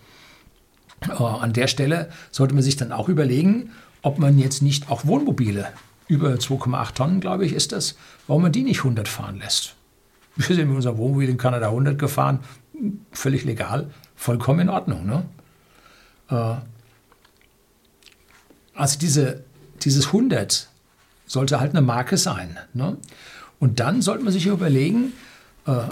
Äh, 1.09 1.23
an 1.23 1.53
der 1.53 1.69
Stelle 1.69 2.11
sollte 2.33 2.55
man 2.55 2.65
sich 2.65 2.77
dann 2.77 2.91
auch 2.91 3.09
überlegen, 3.09 3.71
ob 4.03 4.19
man 4.19 4.39
jetzt 4.39 4.63
nicht 4.63 4.91
auch 4.91 5.05
Wohnmobile 5.07 5.69
über 6.09 6.31
2,8 6.31 6.95
Tonnen, 6.95 7.21
glaube 7.21 7.47
ich, 7.47 7.53
ist 7.53 7.71
das, 7.71 7.97
warum 8.27 8.43
man 8.43 8.51
die 8.53 8.65
nicht 8.65 8.79
100 8.79 9.07
fahren 9.07 9.39
lässt. 9.39 9.77
Wir 10.35 10.57
sind 10.57 10.69
mit 10.69 10.77
unserem 10.77 10.99
Wohnmobil 10.99 11.29
in 11.29 11.37
Kanada 11.37 11.67
100 11.67 11.99
gefahren, 11.99 12.41
völlig 13.13 13.45
legal, 13.45 13.91
vollkommen 14.17 14.61
in 14.61 14.69
Ordnung. 14.71 15.07
Ne? 15.07 15.25
Äh, 16.31 16.55
also 18.75 18.99
diese, 18.99 19.45
dieses 19.83 20.07
100 20.07 20.69
sollte 21.27 21.61
halt 21.61 21.73
eine 21.73 21.83
Marke 21.83 22.17
sein. 22.17 22.59
Ne? 22.73 22.97
Und 23.59 23.81
dann 23.81 24.01
sollte 24.01 24.25
man 24.25 24.33
sich 24.33 24.47
überlegen, 24.47 25.13
äh, 25.67 25.83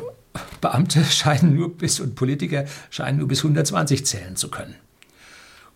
Beamte 0.61 1.05
scheinen 1.11 1.55
nur 1.55 1.77
bis 1.77 2.01
und 2.01 2.15
Politiker 2.15 2.65
scheinen 2.91 3.19
nur 3.19 3.29
bis 3.29 3.41
120 3.41 4.07
zählen 4.07 4.37
zu 4.37 4.51
können. 4.51 4.75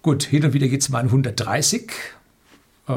Gut, 0.03 0.25
hin 0.25 0.45
und 0.45 0.53
wieder 0.53 0.69
geht 0.69 0.81
es 0.81 0.89
mal 0.89 0.99
an 0.99 1.07
130. 1.07 1.93
Äh, 2.89 2.93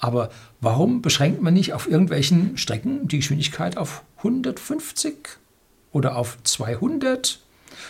aber 0.00 0.30
warum 0.60 1.02
beschränkt 1.02 1.42
man 1.42 1.54
nicht 1.54 1.72
auf 1.72 1.88
irgendwelchen 1.88 2.56
Strecken 2.56 3.08
die 3.08 3.18
Geschwindigkeit 3.18 3.76
auf 3.76 4.02
150 4.18 5.14
oder 5.92 6.16
auf 6.16 6.38
200? 6.44 7.40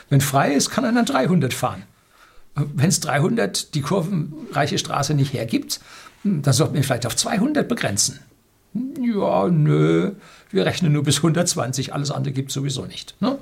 Wenn 0.08 0.20
frei 0.20 0.52
ist, 0.52 0.70
kann 0.70 0.84
er 0.84 0.92
dann 0.92 1.04
300 1.04 1.52
fahren. 1.52 1.82
Wenn 2.54 2.88
es 2.88 3.00
300 3.00 3.74
die 3.74 3.82
kurvenreiche 3.82 4.78
Straße 4.78 5.14
nicht 5.14 5.32
hergibt, 5.32 5.80
hm, 6.22 6.42
dann 6.42 6.52
sollte 6.52 6.74
man 6.74 6.82
vielleicht 6.82 7.06
auf 7.06 7.16
200 7.16 7.68
begrenzen. 7.68 8.20
Ja, 8.74 9.48
nö, 9.48 10.12
wir 10.50 10.66
rechnen 10.66 10.92
nur 10.92 11.02
bis 11.02 11.18
120, 11.18 11.94
alles 11.94 12.10
andere 12.10 12.32
gibt 12.32 12.48
es 12.48 12.54
sowieso 12.54 12.84
nicht. 12.84 13.16
Ne? 13.20 13.38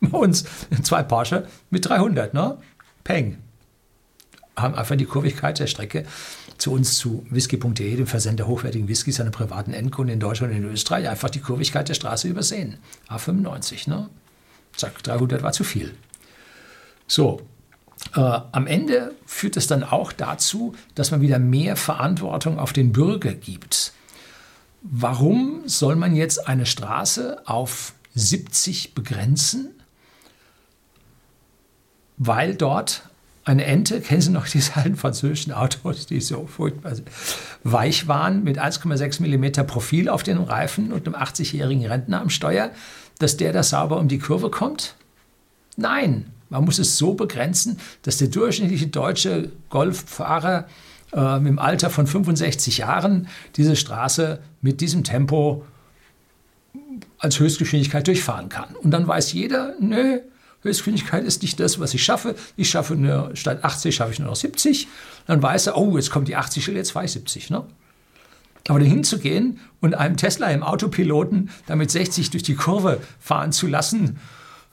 Bei 0.00 0.18
uns 0.18 0.44
zwei 0.82 1.02
Porsche 1.02 1.46
mit 1.70 1.88
300, 1.88 2.32
ne? 2.34 2.56
Peng. 3.04 3.38
Haben 4.56 4.74
einfach 4.74 4.96
die 4.96 5.04
Kurvigkeit 5.04 5.58
der 5.58 5.66
Strecke 5.66 6.04
zu 6.58 6.72
uns 6.72 6.96
zu 6.96 7.24
whisky.de, 7.30 7.96
dem 7.96 8.06
Versender 8.06 8.46
hochwertigen 8.46 8.88
Whiskys 8.88 9.20
an 9.20 9.30
privaten 9.30 9.72
Endkunden 9.72 10.14
in 10.14 10.20
Deutschland 10.20 10.52
und 10.52 10.58
in 10.58 10.70
Österreich, 10.70 11.08
einfach 11.08 11.30
die 11.30 11.40
Kurvigkeit 11.40 11.88
der 11.88 11.94
Straße 11.94 12.28
übersehen. 12.28 12.78
A95, 13.08 13.88
ne? 13.88 14.08
Zack, 14.76 15.02
300 15.02 15.42
war 15.42 15.52
zu 15.52 15.64
viel. 15.64 15.94
So, 17.06 17.40
äh, 18.14 18.20
am 18.20 18.66
Ende 18.66 19.14
führt 19.26 19.56
es 19.56 19.66
dann 19.66 19.82
auch 19.82 20.12
dazu, 20.12 20.74
dass 20.94 21.10
man 21.10 21.20
wieder 21.20 21.38
mehr 21.38 21.76
Verantwortung 21.76 22.58
auf 22.58 22.72
den 22.72 22.92
Bürger 22.92 23.34
gibt. 23.34 23.92
Warum 24.82 25.62
soll 25.66 25.96
man 25.96 26.16
jetzt 26.16 26.48
eine 26.48 26.66
Straße 26.66 27.42
auf 27.46 27.92
70 28.14 28.94
begrenzen? 28.94 29.70
Weil 32.16 32.54
dort 32.54 33.02
eine 33.44 33.64
Ente, 33.64 34.00
kennen 34.00 34.20
Sie 34.20 34.30
noch 34.30 34.46
diese 34.46 34.76
alten 34.76 34.96
französischen 34.96 35.52
Autos, 35.52 36.06
die 36.06 36.20
so 36.20 36.46
furchtbar 36.46 36.92
weich 37.64 38.08
waren, 38.08 38.44
mit 38.44 38.58
1,6 38.58 39.20
mm 39.22 39.66
Profil 39.66 40.08
auf 40.08 40.22
den 40.22 40.38
Reifen 40.38 40.92
und 40.92 41.06
einem 41.06 41.16
80-jährigen 41.16 41.86
Rentner 41.86 42.20
am 42.20 42.30
Steuer, 42.30 42.70
dass 43.18 43.36
der 43.36 43.52
da 43.52 43.62
sauber 43.62 43.98
um 43.98 44.08
die 44.08 44.18
Kurve 44.18 44.50
kommt? 44.50 44.94
Nein, 45.76 46.26
man 46.48 46.64
muss 46.64 46.78
es 46.78 46.98
so 46.98 47.14
begrenzen, 47.14 47.78
dass 48.02 48.18
der 48.18 48.28
durchschnittliche 48.28 48.88
deutsche 48.88 49.52
Golffahrer 49.68 50.66
äh, 51.12 51.36
im 51.36 51.58
Alter 51.58 51.90
von 51.90 52.06
65 52.06 52.78
Jahren 52.78 53.28
diese 53.56 53.76
Straße 53.76 54.40
mit 54.60 54.80
diesem 54.80 55.04
Tempo 55.04 55.64
als 57.18 57.38
Höchstgeschwindigkeit 57.38 58.06
durchfahren 58.06 58.48
kann. 58.48 58.74
Und 58.76 58.90
dann 58.90 59.06
weiß 59.06 59.32
jeder, 59.32 59.74
nö, 59.80 60.20
Höchstgeschwindigkeit 60.62 61.24
ist 61.24 61.42
nicht 61.42 61.58
das, 61.60 61.80
was 61.80 61.94
ich 61.94 62.02
schaffe. 62.02 62.34
Ich 62.56 62.68
schaffe 62.68 62.94
nur, 62.94 63.30
statt 63.34 63.64
80 63.64 63.94
schaffe 63.94 64.12
ich 64.12 64.18
nur 64.18 64.28
noch 64.28 64.36
70. 64.36 64.88
Dann 65.26 65.42
weiß 65.42 65.68
er, 65.68 65.76
oh, 65.76 65.96
jetzt 65.96 66.10
kommt 66.10 66.28
die 66.28 66.36
80, 66.36 66.66
jetzt 66.68 66.92
fahre 66.92 67.06
ich 67.06 67.12
70. 67.12 67.50
Ne? 67.50 67.64
Aber 68.68 68.78
dahin 68.78 69.04
zu 69.04 69.18
gehen 69.18 69.58
und 69.80 69.94
einem 69.94 70.16
Tesla 70.16 70.48
im 70.48 70.62
Autopiloten 70.62 71.50
damit 71.66 71.90
60 71.90 72.30
durch 72.30 72.42
die 72.42 72.54
Kurve 72.54 73.00
fahren 73.18 73.52
zu 73.52 73.66
lassen, 73.66 74.18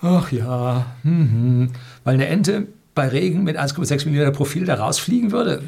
ach 0.01 0.31
ja, 0.31 0.85
hm, 1.03 1.71
weil 2.03 2.13
eine 2.15 2.27
Ente 2.27 2.67
bei 2.93 3.07
Regen 3.07 3.43
mit 3.43 3.57
1,6 3.57 4.07
mm 4.09 4.33
Profil 4.33 4.65
da 4.65 4.75
rausfliegen 4.75 5.31
würde, 5.31 5.63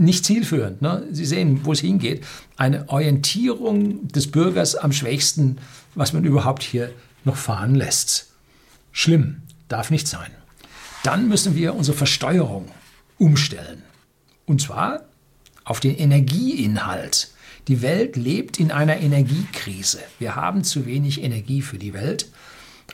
nicht 0.00 0.24
zielführend. 0.24 0.82
Ne? 0.82 1.06
Sie 1.12 1.24
sehen, 1.24 1.60
wo 1.64 1.72
es 1.72 1.80
hingeht. 1.80 2.24
Eine 2.56 2.88
Orientierung 2.88 4.08
des 4.08 4.30
Bürgers 4.30 4.74
am 4.74 4.92
schwächsten, 4.92 5.58
was 5.94 6.12
man 6.12 6.24
überhaupt 6.24 6.62
hier 6.62 6.90
noch 7.24 7.36
fahren 7.36 7.74
lässt. 7.74 8.28
Schlimm, 8.92 9.42
darf 9.68 9.90
nicht 9.90 10.08
sein. 10.08 10.30
Dann 11.02 11.28
müssen 11.28 11.54
wir 11.54 11.74
unsere 11.74 11.96
Versteuerung 11.96 12.66
umstellen. 13.18 13.82
Und 14.46 14.60
zwar 14.60 15.04
auf 15.64 15.80
den 15.80 15.96
Energieinhalt. 15.96 17.30
Die 17.68 17.82
Welt 17.82 18.16
lebt 18.16 18.58
in 18.58 18.72
einer 18.72 18.96
Energiekrise. 18.98 20.00
Wir 20.18 20.34
haben 20.34 20.64
zu 20.64 20.86
wenig 20.86 21.22
Energie 21.22 21.62
für 21.62 21.78
die 21.78 21.94
Welt. 21.94 22.30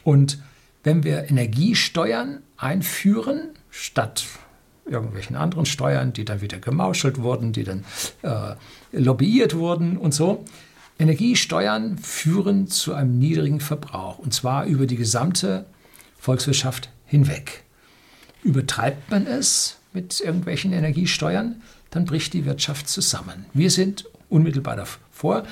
Und 0.05 0.39
wenn 0.85 1.03
wir 1.03 1.31
Energiesteuern 1.31 2.43
einführen, 2.57 3.51
statt 3.71 4.25
irgendwelchen 4.87 5.37
anderen 5.37 5.67
Steuern, 5.67 6.13
die 6.13 6.25
dann 6.25 6.41
wieder 6.41 6.59
gemauschelt 6.59 7.21
wurden, 7.21 7.53
die 7.53 7.65
dann 7.65 7.85
äh, 8.23 8.55
lobbyiert 8.93 9.57
wurden 9.57 9.97
und 9.97 10.15
so. 10.15 10.45
Energiesteuern 10.99 11.99
führen 11.99 12.69
zu 12.69 12.95
einem 12.95 13.19
niedrigen 13.19 13.61
Verbrauch 13.61 14.19
und 14.19 14.33
zwar 14.33 14.65
über 14.65 14.87
die 14.87 14.97
gesamte 14.97 15.67
Volkswirtschaft 16.19 16.89
hinweg. 17.05 17.65
Übertreibt 18.43 19.11
man 19.11 19.27
es 19.27 19.77
mit 19.93 20.21
irgendwelchen 20.21 20.73
Energiesteuern, 20.73 21.63
dann 21.91 22.05
bricht 22.05 22.33
die 22.33 22.45
Wirtschaft 22.45 22.89
zusammen. 22.89 23.47
Wir 23.53 23.71
sind 23.71 24.07
unmittelbar 24.29 24.77
davor. 24.77 25.45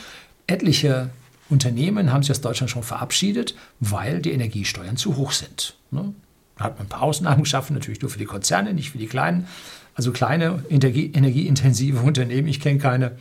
Etliche 0.47 1.11
Unternehmen 1.49 2.13
haben 2.13 2.23
sich 2.23 2.31
aus 2.31 2.41
Deutschland 2.41 2.71
schon 2.71 2.83
verabschiedet, 2.83 3.55
weil 3.81 4.21
die 4.21 4.33
Energiesteuern 4.33 4.97
zu 4.97 5.17
hoch 5.17 5.33
sind. 5.33 5.77
Ne? 5.91 6.15
Hat 6.59 6.79
man 6.79 6.87
ein 6.87 6.89
paar 6.89 7.03
Ausnahmen 7.03 7.43
geschaffen, 7.43 7.75
natürlich 7.75 8.01
nur 8.01 8.11
für 8.11 8.19
die 8.19 8.27
Konzerne, 8.27 8.75
nicht 8.75 8.91
für 8.91 8.99
die 8.99 9.07
kleinen. 9.07 9.47
Also 9.95 10.13
kleine 10.13 10.65
energie 10.69 11.11
energieintensive 11.13 11.99
Unternehmen, 12.03 12.49
ich 12.49 12.61
kenne 12.61 12.79
keine, 12.79 13.17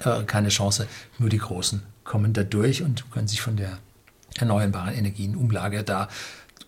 äh, 0.00 0.22
keine 0.24 0.48
Chance. 0.48 0.86
Nur 1.18 1.28
die 1.28 1.38
großen 1.38 1.82
kommen 2.04 2.32
da 2.32 2.44
durch 2.44 2.82
und 2.82 3.10
können 3.10 3.28
sich 3.28 3.40
von 3.40 3.56
der 3.56 3.78
erneuerbaren 4.38 4.94
Energienumlage 4.94 5.82
da 5.82 6.08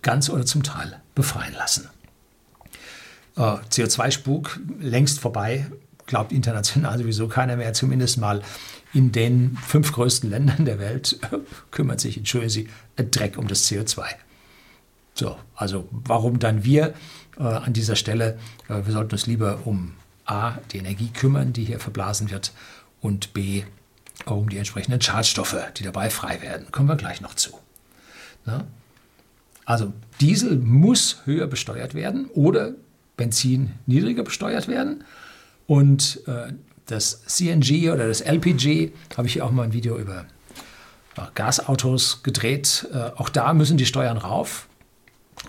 ganz 0.03 0.31
oder 0.31 0.47
zum 0.47 0.63
Teil 0.63 1.01
befreien 1.15 1.55
lassen. 1.55 1.89
Äh, 3.37 3.41
CO2-Spuk 3.41 4.61
längst 4.81 5.21
vorbei, 5.21 5.67
glaubt 6.07 6.33
international 6.33 6.99
sowieso 6.99 7.29
keiner 7.29 7.57
mehr, 7.57 7.73
zumindest 7.73 8.19
mal 8.19 8.43
in 8.95 9.13
den 9.13 9.57
fünf 9.67 9.93
größten 9.93 10.31
Ländern 10.31 10.65
der 10.65 10.79
Welt 10.79 11.19
kümmert 11.71 12.01
sich, 12.01 12.21
Sie, 12.47 12.69
ein 12.97 13.11
Dreck 13.11 13.39
um 13.39 13.47
das 13.49 13.69
CO2. 13.69 14.05
So, 15.19 15.37
also 15.57 15.89
warum 15.91 16.39
dann 16.39 16.65
wir 16.65 16.95
äh, 17.39 17.43
an 17.43 17.73
dieser 17.73 17.97
Stelle? 17.97 18.39
Äh, 18.69 18.87
wir 18.87 18.93
sollten 18.93 19.13
uns 19.13 19.27
lieber 19.27 19.61
um 19.65 19.95
A, 20.27 20.59
die 20.71 20.79
Energie 20.79 21.09
kümmern, 21.09 21.53
die 21.53 21.65
hier 21.65 21.81
verblasen 21.81 22.31
wird, 22.31 22.53
und 23.01 23.33
B, 23.35 23.65
um 24.27 24.49
die 24.49 24.59
entsprechenden 24.59 25.01
Schadstoffe, 25.01 25.57
die 25.77 25.83
dabei 25.83 26.11
frei 26.11 26.41
werden. 26.41 26.71
Kommen 26.71 26.89
wir 26.89 26.97
gleich 26.97 27.21
noch 27.21 27.35
zu. 27.35 27.51
Na? 28.45 28.65
Also 29.65 29.93
Diesel 30.21 30.57
muss 30.57 31.19
höher 31.25 31.49
besteuert 31.49 31.95
werden 31.95 32.27
oder 32.35 32.75
Benzin 33.17 33.73
niedriger 33.87 34.23
besteuert 34.23 34.69
werden. 34.69 35.03
Und 35.67 36.23
äh, 36.29 36.53
das 36.87 37.25
CNG 37.25 37.91
oder 37.91 38.07
das 38.07 38.21
LPG, 38.21 38.93
habe 39.17 39.27
ich 39.27 39.35
hier 39.35 39.45
auch 39.45 39.51
mal 39.51 39.65
ein 39.65 39.73
Video 39.73 39.99
über 39.99 40.27
äh, 41.17 41.23
Gasautos 41.35 42.23
gedreht. 42.23 42.89
Äh, 42.93 43.11
auch 43.17 43.29
da 43.29 43.53
müssen 43.53 43.77
die 43.77 43.87
Steuern 43.87 44.17
rauf. 44.17 44.68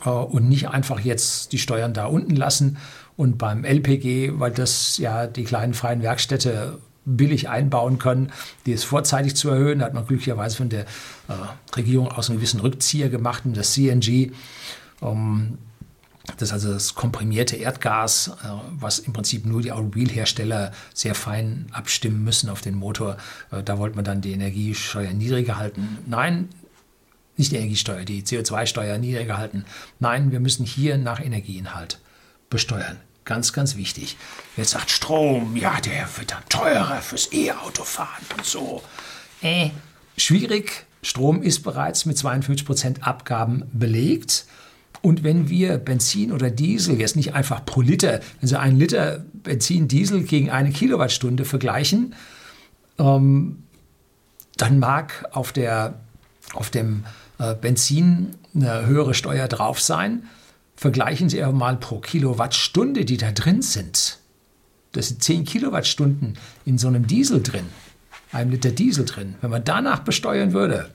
Äh, 0.05 0.09
und 0.09 0.49
nicht 0.49 0.69
einfach 0.69 0.99
jetzt 0.99 1.51
die 1.51 1.57
Steuern 1.57 1.93
da 1.93 2.05
unten 2.05 2.35
lassen 2.35 2.77
und 3.17 3.37
beim 3.37 3.65
LPG, 3.65 4.39
weil 4.39 4.51
das 4.51 4.97
ja 4.97 5.27
die 5.27 5.43
kleinen 5.43 5.73
freien 5.73 6.01
Werkstätte 6.01 6.79
billig 7.05 7.49
einbauen 7.49 7.97
können, 7.97 8.31
die 8.65 8.73
es 8.73 8.83
vorzeitig 8.83 9.35
zu 9.35 9.49
erhöhen. 9.49 9.79
Da 9.79 9.85
hat 9.85 9.93
man 9.93 10.05
glücklicherweise 10.05 10.57
von 10.57 10.69
der 10.69 10.81
äh, 10.81 11.75
Regierung 11.75 12.07
aus 12.11 12.29
einen 12.29 12.39
gewissen 12.39 12.59
Rückzieher 12.59 13.09
gemacht 13.09 13.45
und 13.45 13.57
das 13.57 13.73
CNG. 13.73 14.31
Ähm, 15.01 15.57
das 16.37 16.49
ist 16.49 16.53
also 16.53 16.73
das 16.73 16.95
komprimierte 16.95 17.55
Erdgas, 17.55 18.31
äh, 18.43 18.47
was 18.79 18.99
im 18.99 19.13
Prinzip 19.13 19.45
nur 19.45 19.61
die 19.61 19.71
Automobilhersteller 19.71 20.71
sehr 20.93 21.15
fein 21.15 21.67
abstimmen 21.71 22.23
müssen 22.23 22.49
auf 22.49 22.61
den 22.61 22.75
Motor. 22.75 23.17
Äh, 23.51 23.63
da 23.63 23.79
wollte 23.79 23.95
man 23.95 24.05
dann 24.05 24.21
die 24.21 24.31
Energiesteuer 24.31 25.11
niedriger 25.13 25.57
halten. 25.57 25.97
Nein, 26.05 26.49
nicht 27.39 27.51
die 27.51 27.55
Energiesteuer, 27.55 28.05
die 28.05 28.21
CO2-Steuer 28.23 28.97
niedriger 28.97 29.37
halten. 29.37 29.65
Nein, 29.99 30.31
wir 30.31 30.39
müssen 30.39 30.65
hier 30.65 30.97
nach 30.97 31.19
Energieinhalt 31.19 31.99
besteuern. 32.49 32.97
Ganz, 33.25 33.53
ganz 33.53 33.75
wichtig. 33.75 34.17
Jetzt 34.57 34.71
sagt 34.71 34.89
Strom, 34.89 35.55
ja, 35.55 35.79
der 35.81 36.07
wird 36.17 36.31
dann 36.31 36.43
teurer 36.49 37.01
fürs 37.01 37.31
E-Autofahren 37.31 38.25
und 38.35 38.45
so. 38.45 38.81
Äh, 39.41 39.69
schwierig. 40.17 40.85
Strom 41.01 41.41
ist 41.41 41.61
bereits 41.61 42.05
mit 42.05 42.17
52% 42.17 43.01
Abgaben 43.01 43.63
belegt. 43.71 44.45
Und 45.01 45.23
wenn 45.23 45.47
wir 45.47 45.77
Benzin 45.77 46.31
oder 46.31 46.49
Diesel 46.49 46.99
jetzt 46.99 47.15
nicht 47.15 47.33
einfach 47.33 47.63
pro 47.65 47.81
Liter, 47.81 48.19
wenn 48.39 48.49
Sie 48.49 48.59
einen 48.59 48.77
Liter 48.77 49.23
Benzin, 49.31 49.87
Diesel 49.87 50.23
gegen 50.23 50.49
eine 50.49 50.71
Kilowattstunde 50.71 51.45
vergleichen, 51.45 52.15
ähm, 52.97 53.63
dann 54.57 54.79
mag 54.79 55.29
auf, 55.31 55.53
der, 55.53 55.99
auf 56.53 56.69
dem 56.69 57.05
Benzin 57.61 58.35
eine 58.53 58.85
höhere 58.85 59.13
Steuer 59.13 59.47
drauf 59.47 59.79
sein. 59.79 60.23
Vergleichen 60.75 61.29
Sie 61.29 61.41
mal 61.51 61.77
pro 61.77 61.99
Kilowattstunde, 61.99 63.05
die 63.05 63.17
da 63.17 63.31
drin 63.31 63.61
sind. 63.61 64.19
Das 64.91 65.09
sind 65.09 65.23
10 65.23 65.45
Kilowattstunden 65.45 66.37
in 66.65 66.77
so 66.77 66.87
einem 66.87 67.05
Diesel 67.05 67.43
drin, 67.43 67.65
einem 68.31 68.51
Liter 68.51 68.71
Diesel 68.71 69.05
drin. 69.05 69.35
Wenn 69.41 69.51
man 69.51 69.63
danach 69.63 69.99
besteuern 69.99 70.53
würde, 70.53 70.89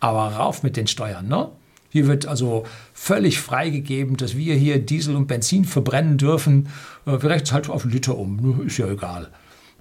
aber 0.00 0.34
rauf 0.34 0.62
mit 0.62 0.76
den 0.76 0.86
Steuern, 0.86 1.28
ne? 1.28 1.50
Hier 1.88 2.08
wird 2.08 2.26
also 2.26 2.64
völlig 2.92 3.40
freigegeben, 3.40 4.18
dass 4.18 4.36
wir 4.36 4.54
hier 4.54 4.78
Diesel 4.84 5.16
und 5.16 5.28
Benzin 5.28 5.64
verbrennen 5.64 6.18
dürfen. 6.18 6.68
Äh, 7.06 7.22
wir 7.22 7.30
rechnen 7.30 7.46
es 7.46 7.52
halt 7.52 7.70
auf 7.70 7.86
Liter 7.86 8.18
um, 8.18 8.66
ist 8.66 8.76
ja 8.76 8.86
egal. 8.86 9.30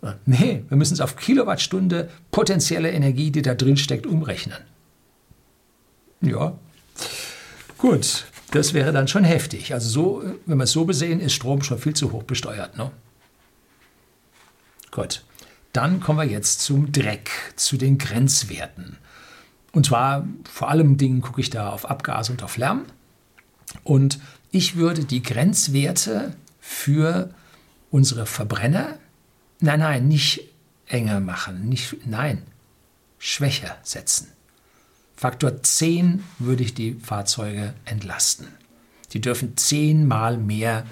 Äh, 0.02 0.14
nee, 0.26 0.64
wir 0.70 0.78
müssen 0.78 0.94
es 0.94 1.02
auf 1.02 1.18
Kilowattstunde 1.18 2.10
potenzielle 2.32 2.92
Energie, 2.92 3.32
die 3.32 3.42
da 3.42 3.54
drin 3.54 3.76
steckt, 3.76 4.08
umrechnen. 4.08 4.60
Ja, 6.26 6.58
gut, 7.78 8.26
das 8.52 8.74
wäre 8.74 8.92
dann 8.92 9.08
schon 9.08 9.24
heftig. 9.24 9.74
Also 9.74 9.90
so, 9.90 10.24
wenn 10.46 10.58
wir 10.58 10.64
es 10.64 10.72
so 10.72 10.86
besehen, 10.86 11.20
ist 11.20 11.34
Strom 11.34 11.62
schon 11.62 11.78
viel 11.78 11.94
zu 11.94 12.12
hoch 12.12 12.24
besteuert. 12.24 12.78
Ne? 12.78 12.92
Gut, 14.92 15.24
dann 15.74 16.00
kommen 16.00 16.20
wir 16.20 16.26
jetzt 16.26 16.62
zum 16.62 16.92
Dreck, 16.92 17.30
zu 17.56 17.78
den 17.78 17.98
Grenzwerten. 17.98 18.98
Und 19.72 19.86
zwar 19.88 20.26
vor 20.50 20.70
allem 20.70 20.98
Dingen 20.98 21.22
gucke 21.22 21.42
ich 21.42 21.50
da 21.50 21.70
auf 21.70 21.90
Abgase 21.90 22.32
und 22.32 22.44
auf 22.44 22.58
Lärm. 22.58 22.86
Und 23.84 24.20
ich 24.52 24.78
würde 24.78 25.04
die 25.04 25.22
Grenzwerte 25.22 26.34
für 26.62 27.30
unsere 27.92 28.26
Verbrenner, 28.26 28.98
nein, 29.60 29.80
nein, 29.80 30.08
nicht 30.08 30.50
enger 30.88 31.20
machen, 31.20 31.68
nicht, 31.68 32.08
nein, 32.08 32.44
schwächer 33.20 33.78
setzen. 33.84 34.30
Faktor 35.16 35.64
10 35.64 36.24
würde 36.40 36.64
ich 36.64 36.74
die 36.74 36.94
Fahrzeuge 36.94 37.74
entlasten. 37.86 38.48
Die 39.14 39.22
dürfen 39.22 39.56
zehnmal 39.56 40.38
mehr, 40.38 40.86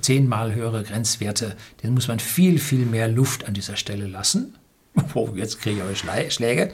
zehnmal 0.00 0.54
höhere 0.54 0.84
Grenzwerte, 0.84 1.56
den 1.82 1.94
muss 1.94 2.08
man 2.08 2.20
viel, 2.20 2.58
viel 2.58 2.86
mehr 2.86 3.08
Luft 3.08 3.46
an 3.46 3.54
dieser 3.54 3.76
Stelle 3.76 4.06
lassen. 4.06 4.54
Oh, 5.14 5.30
jetzt 5.36 5.60
kriege 5.60 5.76
ich 5.76 5.82
aber 5.82 6.30
Schläge. 6.30 6.72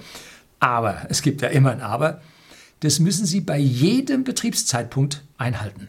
Aber, 0.58 1.06
es 1.10 1.20
gibt 1.20 1.42
ja 1.42 1.48
immer 1.48 1.72
ein 1.72 1.82
Aber, 1.82 2.22
das 2.80 2.98
müssen 2.98 3.26
Sie 3.26 3.40
bei 3.40 3.58
jedem 3.58 4.24
Betriebszeitpunkt 4.24 5.22
einhalten. 5.36 5.88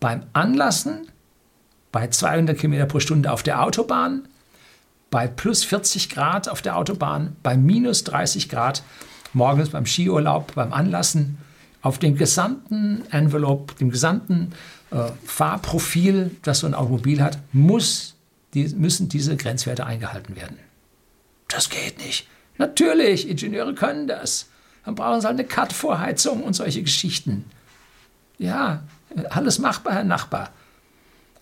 Beim 0.00 0.24
Anlassen, 0.34 1.08
bei 1.92 2.08
200 2.08 2.58
km 2.58 2.88
pro 2.88 3.00
Stunde 3.00 3.32
auf 3.32 3.42
der 3.42 3.62
Autobahn, 3.62 4.28
bei 5.10 5.26
plus 5.28 5.64
40 5.64 6.10
Grad 6.10 6.48
auf 6.48 6.60
der 6.60 6.76
Autobahn, 6.76 7.36
bei 7.42 7.56
minus 7.56 8.04
30 8.04 8.48
Grad 8.48 8.82
morgens 9.36 9.68
beim 9.70 9.86
Skiurlaub, 9.86 10.54
beim 10.54 10.72
Anlassen, 10.72 11.38
auf 11.82 11.98
dem 11.98 12.16
gesamten 12.16 13.04
Envelope, 13.10 13.74
dem 13.74 13.90
gesamten 13.90 14.52
äh, 14.90 15.10
Fahrprofil, 15.24 16.34
das 16.42 16.60
so 16.60 16.66
ein 16.66 16.74
Automobil 16.74 17.22
hat, 17.22 17.38
muss, 17.52 18.16
die, 18.54 18.66
müssen 18.70 19.08
diese 19.08 19.36
Grenzwerte 19.36 19.86
eingehalten 19.86 20.34
werden. 20.34 20.58
Das 21.48 21.70
geht 21.70 21.98
nicht. 21.98 22.26
Natürlich, 22.58 23.28
Ingenieure 23.28 23.74
können 23.74 24.08
das. 24.08 24.48
Dann 24.84 24.94
brauchen 24.94 25.20
sie 25.20 25.26
halt 25.26 25.38
eine 25.38 25.46
Cut-Vorheizung 25.46 26.42
und 26.42 26.54
solche 26.54 26.82
Geschichten. 26.82 27.44
Ja, 28.38 28.82
alles 29.30 29.58
machbar, 29.58 29.94
Herr 29.94 30.04
Nachbar. 30.04 30.50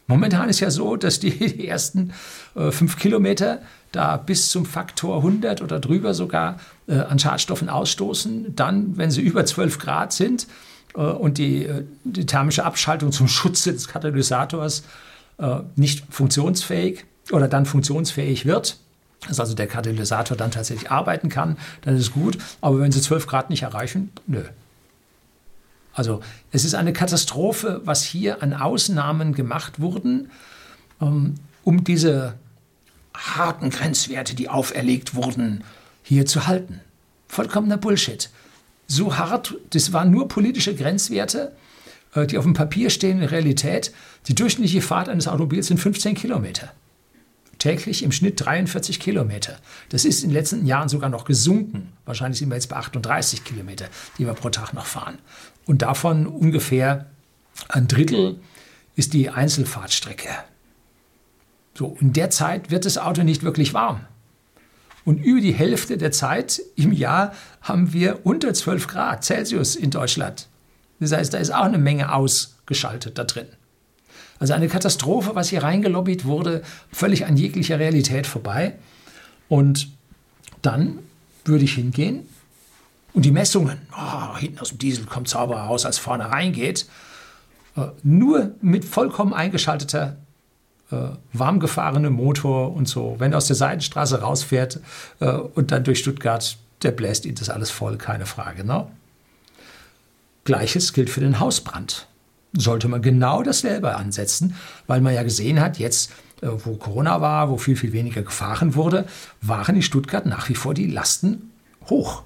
Momentan 0.07 0.49
ist 0.49 0.61
ja 0.61 0.71
so, 0.71 0.97
dass 0.97 1.21
die, 1.21 1.67
ersten 1.67 2.13
äh, 2.55 2.71
fünf 2.71 2.99
Kilometer 2.99 3.61
da 3.93 4.17
bis 4.17 4.51
zum 4.51 4.67
Faktor 4.67 5.19
100 5.19 5.63
oder 5.63 5.81
drüber 5.81 6.15
sogar 6.15 6.59
äh, 6.89 6.95
an 6.95 7.19
Schadstoffen 7.19 7.69
ausstoßen. 7.69 8.57
Dann, 8.57 8.97
wenn 8.97 9.11
sie 9.11 9.23
über 9.23 9.47
12 9.47 9.79
Grad 9.79 10.13
sind 10.13 10.47
äh, 10.95 11.01
und 11.01 11.39
die, 11.39 11.65
äh, 11.65 11.85
die 12.05 12.27
thermische 12.27 12.65
Abschaltung 12.65 13.13
zum 13.13 13.29
Schutze 13.29 13.73
des 13.73 13.89
Katalysators 13.89 14.85
äh, 15.39 15.61
nicht 15.77 16.05
funktionsfähig 16.11 17.05
oder 17.31 17.49
dann 17.49 17.67
funktionsfähig 17.67 18.47
wird, 18.47 18.79
dass 19.29 19.41
also 19.41 19.55
der 19.55 19.67
Katalysator 19.67 20.37
dann 20.37 20.51
tatsächlich 20.51 20.91
arbeiten 20.91 21.29
kann, 21.29 21.57
dann 21.83 21.95
ist 21.95 22.03
es 22.03 22.13
gut. 22.13 22.37
Aber 22.61 22.81
wenn 22.81 22.93
sie 22.93 23.01
12 23.01 23.27
Grad 23.27 23.51
nicht 23.51 23.63
erreichen, 23.63 24.13
nö. 24.27 24.43
Also 25.95 26.21
es 26.51 26.65
ist 26.65 26.75
eine 26.75 26.93
Katastrophe, 26.93 27.81
was 27.85 28.03
hier 28.03 28.43
an 28.43 28.53
Ausnahmen 28.53 29.33
gemacht 29.33 29.81
wurden, 29.81 30.31
ähm, 31.01 31.37
um 31.63 31.85
diese 31.85 32.35
harten 33.15 33.71
Grenzwerte, 33.71 34.35
die 34.35 34.49
auferlegt 34.49 35.15
wurden, 35.15 35.63
hier 36.03 36.27
zu 36.27 36.47
halten. 36.47 36.81
Vollkommener 37.29 37.79
Bullshit. 37.79 38.29
So 38.87 39.17
hart, 39.17 39.55
das 39.71 39.93
waren 39.93 40.11
nur 40.11 40.29
politische 40.29 40.75
Grenzwerte, 40.75 41.53
äh, 42.15 42.27
die 42.27 42.39
auf 42.39 42.45
dem 42.45 42.55
Papier 42.55 42.91
stehen 42.91 43.23
in 43.23 43.29
Realität. 43.29 43.93
Die 44.27 44.35
durchschnittliche 44.35 44.83
Fahrt 44.83 45.09
eines 45.09 45.29
Automobils 45.29 45.69
sind 45.69 45.79
15 45.79 46.17
Kilometer 46.17 46.73
täglich 47.65 48.03
im 48.03 48.13
Schnitt 48.13 48.45
43 48.45 49.01
Kilometer. 49.01 49.57
Das 49.89 50.05
ist 50.05 50.23
in 50.23 50.29
den 50.29 50.35
letzten 50.35 50.67
Jahren 50.67 50.91
sogar 50.91 51.09
noch 51.09 51.25
gesunken. 51.25 51.95
Wahrscheinlich 52.05 52.39
sind 52.39 52.51
wir 52.51 52.57
jetzt 52.57 52.69
bei 52.69 52.77
38 52.77 53.43
Kilometer, 53.43 53.87
die 54.19 54.27
wir 54.27 54.35
pro 54.35 54.51
Tag 54.51 54.75
noch 54.75 54.85
fahren. 54.85 55.19
Und 55.67 55.83
davon 55.83 56.27
ungefähr 56.27 57.07
ein 57.69 57.89
Drittel 57.89 58.41
ist 58.97 59.13
die 59.13 59.31
Einzelfahrtstrecke. 59.31 60.29
So, 61.77 61.97
in 62.01 62.13
der 62.13 62.31
Zeit 62.31 62.71
wird 62.71 62.85
das 62.85 62.99
Auto 62.99 63.23
nicht 63.23 63.43
wirklich 63.43 63.75
warm. 63.75 64.01
Und 65.05 65.19
über 65.19 65.41
die 65.41 65.53
Hälfte 65.53 65.99
der 65.99 66.13
Zeit 66.13 66.63
im 66.77 66.93
Jahr 66.93 67.33
haben 67.61 67.93
wir 67.93 68.25
unter 68.25 68.55
12 68.55 68.87
Grad 68.87 69.25
Celsius 69.25 69.77
in 69.77 69.91
Deutschland. 69.91 70.49
Das 71.01 71.13
heißt, 71.13 71.35
da 71.35 71.39
ist 71.39 71.53
auch 71.53 71.65
eine 71.65 71.79
Menge 71.79 72.13
ausgeschaltet 72.13 73.19
da 73.19 73.25
drin. 73.25 73.47
Also 74.39 74.55
eine 74.55 74.69
Katastrophe, 74.69 75.35
was 75.35 75.51
hier 75.51 75.63
reingelobbyt 75.63 76.25
wurde, 76.25 76.63
völlig 76.91 77.27
an 77.27 77.37
jeglicher 77.37 77.79
Realität 77.79 78.27
vorbei. 78.27 78.75
Und 79.49 79.89
dann 80.63 80.99
würde 81.45 81.65
ich 81.65 81.75
hingehen 81.75 82.27
und 83.15 83.25
die 83.25 83.31
Messungen, 83.31 83.79
oh, 83.97 84.37
hinten 84.37 84.59
aus 84.59 84.71
dem 84.71 84.79
Diesel 84.79 85.07
kommt 85.07 85.29
sauberer 85.29 85.63
raus, 85.63 85.87
als 85.87 85.99
vorne 85.99 86.31
reingeht, 86.31 86.87
äh, 87.77 87.87
nur 88.03 88.53
mit 88.61 88.85
vollkommen 88.85 89.33
eingeschalteter, 89.33 90.17
äh, 90.91 90.97
warm 91.33 91.61
gefahrenem 91.61 92.13
Motor 92.13 92.75
und 92.75 92.89
so, 92.89 93.17
wenn 93.19 93.33
er 93.33 93.39
aus 93.39 93.47
der 93.47 93.57
Seitenstraße 93.57 94.21
rausfährt 94.21 94.81
äh, 95.21 95.31
und 95.31 95.71
dann 95.71 95.85
durch 95.85 96.01
Stuttgart, 96.01 96.59
der 96.83 96.91
bläst 96.91 97.25
ihn 97.25 97.37
das 97.37 97.51
alles 97.51 97.71
voll, 97.71 97.97
keine 97.97 98.27
Frage. 98.27 98.65
Ne? 98.65 98.87
Gleiches 100.45 100.93
gilt 100.93 101.09
für 101.09 101.21
den 101.21 101.41
Hausbrand 101.41 102.09
sollte 102.57 102.87
man 102.87 103.03
genau 103.03 103.43
dasselbe 103.43 103.97
ansetzen, 103.97 104.55
weil 104.87 105.01
man 105.01 105.13
ja 105.13 105.25
gesehen 105.25 105.61
hat, 105.61 105.79
jetzt, 105.79 106.13
wo 106.41 106.77
Corona 106.77 107.21
war, 107.21 107.51
wo 107.51 107.57
viel, 107.57 107.75
viel 107.75 107.93
weniger 107.93 108.23
gefahren 108.23 108.77
wurde, 108.77 109.07
waren 109.41 109.75
in 109.75 109.83
Stuttgart 109.83 110.25
nach 110.27 110.49
wie 110.49 110.55
vor 110.55 110.73
die 110.73 110.87
Lasten 110.87 111.51
hoch. 111.91 112.23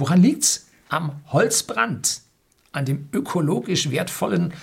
Woran 0.00 0.22
liegt's? 0.22 0.66
Am 0.88 1.20
Holzbrand, 1.26 2.22
an 2.72 2.86
dem 2.86 3.10
ökologisch 3.12 3.90
wertvollen 3.90 4.54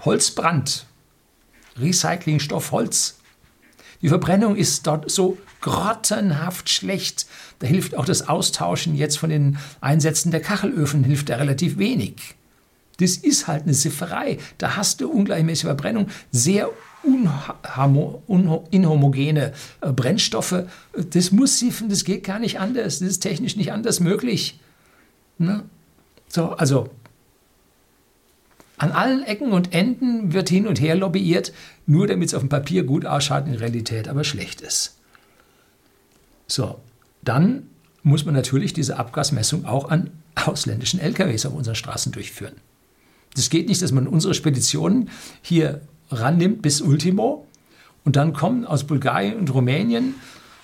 Holzbrand, 0.00 0.86
Recyclingstoff 1.78 2.72
Holz. 2.72 3.18
Die 4.00 4.08
Verbrennung 4.08 4.56
ist 4.56 4.86
dort 4.86 5.10
so 5.10 5.36
grottenhaft 5.60 6.70
schlecht. 6.70 7.26
Da 7.58 7.66
hilft 7.66 7.94
auch 7.94 8.06
das 8.06 8.28
Austauschen 8.28 8.96
jetzt 8.96 9.18
von 9.18 9.28
den 9.28 9.58
Einsätzen 9.82 10.30
der 10.30 10.40
Kachelöfen 10.40 11.04
hilft 11.04 11.28
da 11.28 11.36
relativ 11.36 11.76
wenig. 11.76 12.34
Das 12.98 13.18
ist 13.18 13.46
halt 13.46 13.64
eine 13.64 13.74
Sifferei. 13.74 14.38
Da 14.56 14.76
hast 14.76 15.02
du 15.02 15.10
ungleichmäßige 15.10 15.66
Verbrennung, 15.66 16.08
sehr 16.30 16.70
inhomogene 17.02 19.52
äh, 19.80 19.92
Brennstoffe. 19.92 20.64
Das 21.10 21.32
muss 21.32 21.58
siffen, 21.58 21.88
das 21.88 22.04
geht 22.04 22.24
gar 22.24 22.38
nicht 22.38 22.60
anders. 22.60 23.00
Das 23.00 23.08
ist 23.08 23.20
technisch 23.20 23.56
nicht 23.56 23.72
anders 23.72 24.00
möglich. 24.00 24.60
Ne? 25.38 25.64
So, 26.28 26.50
also 26.50 26.90
an 28.78 28.90
allen 28.90 29.22
Ecken 29.22 29.52
und 29.52 29.72
Enden 29.72 30.32
wird 30.32 30.48
hin 30.48 30.66
und 30.66 30.80
her 30.80 30.96
lobbyiert, 30.96 31.52
nur 31.86 32.06
damit 32.06 32.28
es 32.28 32.34
auf 32.34 32.42
dem 32.42 32.48
Papier 32.48 32.82
gut 32.82 33.06
ausschaut, 33.06 33.46
in 33.46 33.54
Realität 33.54 34.08
aber 34.08 34.24
schlecht 34.24 34.60
ist. 34.60 34.98
So, 36.48 36.80
dann 37.22 37.68
muss 38.02 38.24
man 38.24 38.34
natürlich 38.34 38.72
diese 38.72 38.98
Abgasmessung 38.98 39.66
auch 39.66 39.88
an 39.88 40.10
ausländischen 40.34 40.98
LKWs 40.98 41.46
auf 41.46 41.54
unseren 41.54 41.76
Straßen 41.76 42.12
durchführen. 42.12 42.54
Das 43.34 43.50
geht 43.50 43.68
nicht, 43.68 43.82
dass 43.82 43.92
man 43.92 44.06
unsere 44.06 44.34
Speditionen 44.34 45.08
hier 45.40 45.80
rannimmt 46.12 46.62
bis 46.62 46.80
Ultimo 46.80 47.46
und 48.04 48.16
dann 48.16 48.32
kommen 48.32 48.64
aus 48.64 48.84
Bulgarien 48.84 49.36
und 49.36 49.52
Rumänien, 49.52 50.14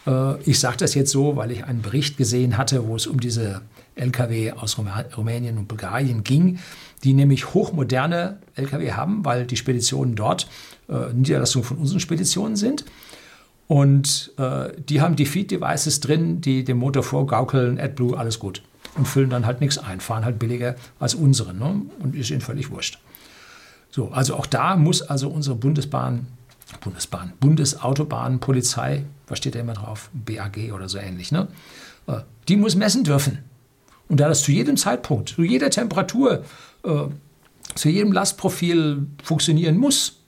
äh, 0.06 0.40
ich 0.42 0.58
sage 0.58 0.78
das 0.78 0.94
jetzt 0.94 1.10
so, 1.10 1.36
weil 1.36 1.50
ich 1.50 1.64
einen 1.64 1.82
Bericht 1.82 2.16
gesehen 2.16 2.56
hatte, 2.56 2.86
wo 2.86 2.96
es 2.96 3.06
um 3.06 3.20
diese 3.20 3.62
Lkw 3.94 4.52
aus 4.52 4.78
Rumänien 5.16 5.58
und 5.58 5.68
Bulgarien 5.68 6.24
ging, 6.24 6.58
die 7.04 7.14
nämlich 7.14 7.54
hochmoderne 7.54 8.38
Lkw 8.54 8.92
haben, 8.92 9.24
weil 9.24 9.46
die 9.46 9.56
Speditionen 9.56 10.14
dort 10.14 10.48
äh, 10.88 11.12
Niederlassungen 11.12 11.66
von 11.66 11.78
unseren 11.78 12.00
Speditionen 12.00 12.56
sind. 12.56 12.84
Und 13.66 14.32
äh, 14.38 14.70
die 14.88 15.00
haben 15.00 15.14
Defeat-Devices 15.14 16.00
drin, 16.00 16.40
die 16.40 16.64
dem 16.64 16.78
Motor 16.78 17.02
vorgaukeln, 17.02 17.78
AdBlue, 17.78 18.16
alles 18.16 18.38
gut. 18.38 18.62
Und 18.96 19.06
füllen 19.06 19.30
dann 19.30 19.46
halt 19.46 19.60
nichts 19.60 19.78
ein, 19.78 20.00
fahren 20.00 20.24
halt 20.24 20.38
billiger 20.38 20.74
als 20.98 21.14
unsere. 21.14 21.52
Ne? 21.52 21.82
Und 21.98 22.16
ist 22.16 22.30
ihnen 22.30 22.40
völlig 22.40 22.70
wurscht. 22.70 22.98
So, 23.98 24.10
also 24.12 24.36
auch 24.36 24.46
da 24.46 24.76
muss 24.76 25.02
also 25.02 25.28
unsere 25.28 25.56
Bundesbahn, 25.56 26.28
Bundesbahn, 26.82 27.32
Bundesautobahn, 27.40 28.38
Polizei, 28.38 29.02
was 29.26 29.38
steht 29.38 29.56
da 29.56 29.58
immer 29.58 29.72
drauf? 29.72 30.08
BAG 30.12 30.72
oder 30.72 30.88
so 30.88 30.98
ähnlich, 30.98 31.32
ne? 31.32 31.48
Äh, 32.06 32.20
die 32.46 32.56
muss 32.56 32.76
messen 32.76 33.02
dürfen. 33.02 33.38
Und 34.08 34.20
da 34.20 34.28
das 34.28 34.42
zu 34.42 34.52
jedem 34.52 34.76
Zeitpunkt, 34.76 35.30
zu 35.30 35.42
jeder 35.42 35.70
Temperatur, 35.70 36.44
äh, 36.84 37.06
zu 37.74 37.88
jedem 37.88 38.12
Lastprofil 38.12 39.04
funktionieren 39.20 39.76
muss, 39.76 40.20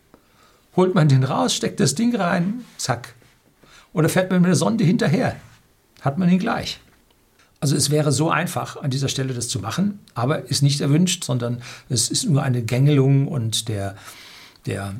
holt 0.75 0.97
man 0.97 1.07
den 1.07 1.23
raus, 1.23 1.55
steckt 1.55 1.79
das 1.79 1.95
Ding 1.95 2.17
rein, 2.17 2.65
zack, 2.77 3.15
oder 3.93 4.09
fährt 4.09 4.33
man 4.33 4.41
mit 4.41 4.49
der 4.49 4.57
Sonde 4.57 4.83
hinterher? 4.83 5.37
Hat 6.01 6.19
man 6.19 6.29
ihn 6.29 6.41
gleich. 6.41 6.81
Also 7.61 7.77
es 7.77 7.91
wäre 7.91 8.11
so 8.11 8.31
einfach, 8.31 8.79
an 8.79 8.91
dieser 8.91 9.09
Stelle 9.09 9.35
das 9.35 9.49
zu 9.49 9.61
machen, 9.61 9.99
aber 10.15 10.49
ist 10.49 10.63
nicht 10.63 10.81
erwünscht, 10.81 11.25
sondern 11.25 11.61
es 11.91 12.09
ist 12.09 12.25
nur 12.25 12.43
eine 12.43 12.63
Gängelung 12.63 13.29
und 13.29 13.69
der, 13.69 13.97
der 14.65 14.95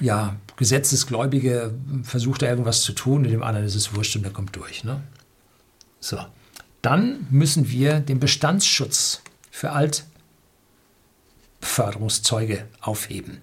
ja, 0.00 0.36
Gesetzesgläubige 0.56 1.74
versucht 2.04 2.42
da 2.42 2.46
irgendwas 2.46 2.82
zu 2.82 2.92
tun, 2.92 3.24
und 3.24 3.30
dem 3.30 3.42
anderen 3.42 3.66
ist 3.66 3.74
es 3.74 3.92
wurscht 3.94 4.14
und 4.14 4.22
der 4.22 4.32
kommt 4.32 4.54
durch. 4.54 4.84
Ne? 4.84 5.02
So. 5.98 6.18
Dann 6.80 7.26
müssen 7.30 7.70
wir 7.70 7.98
den 8.00 8.20
Bestandsschutz 8.20 9.22
für 9.50 9.72
Altbeförderungszeuge 11.60 12.66
aufheben. 12.80 13.38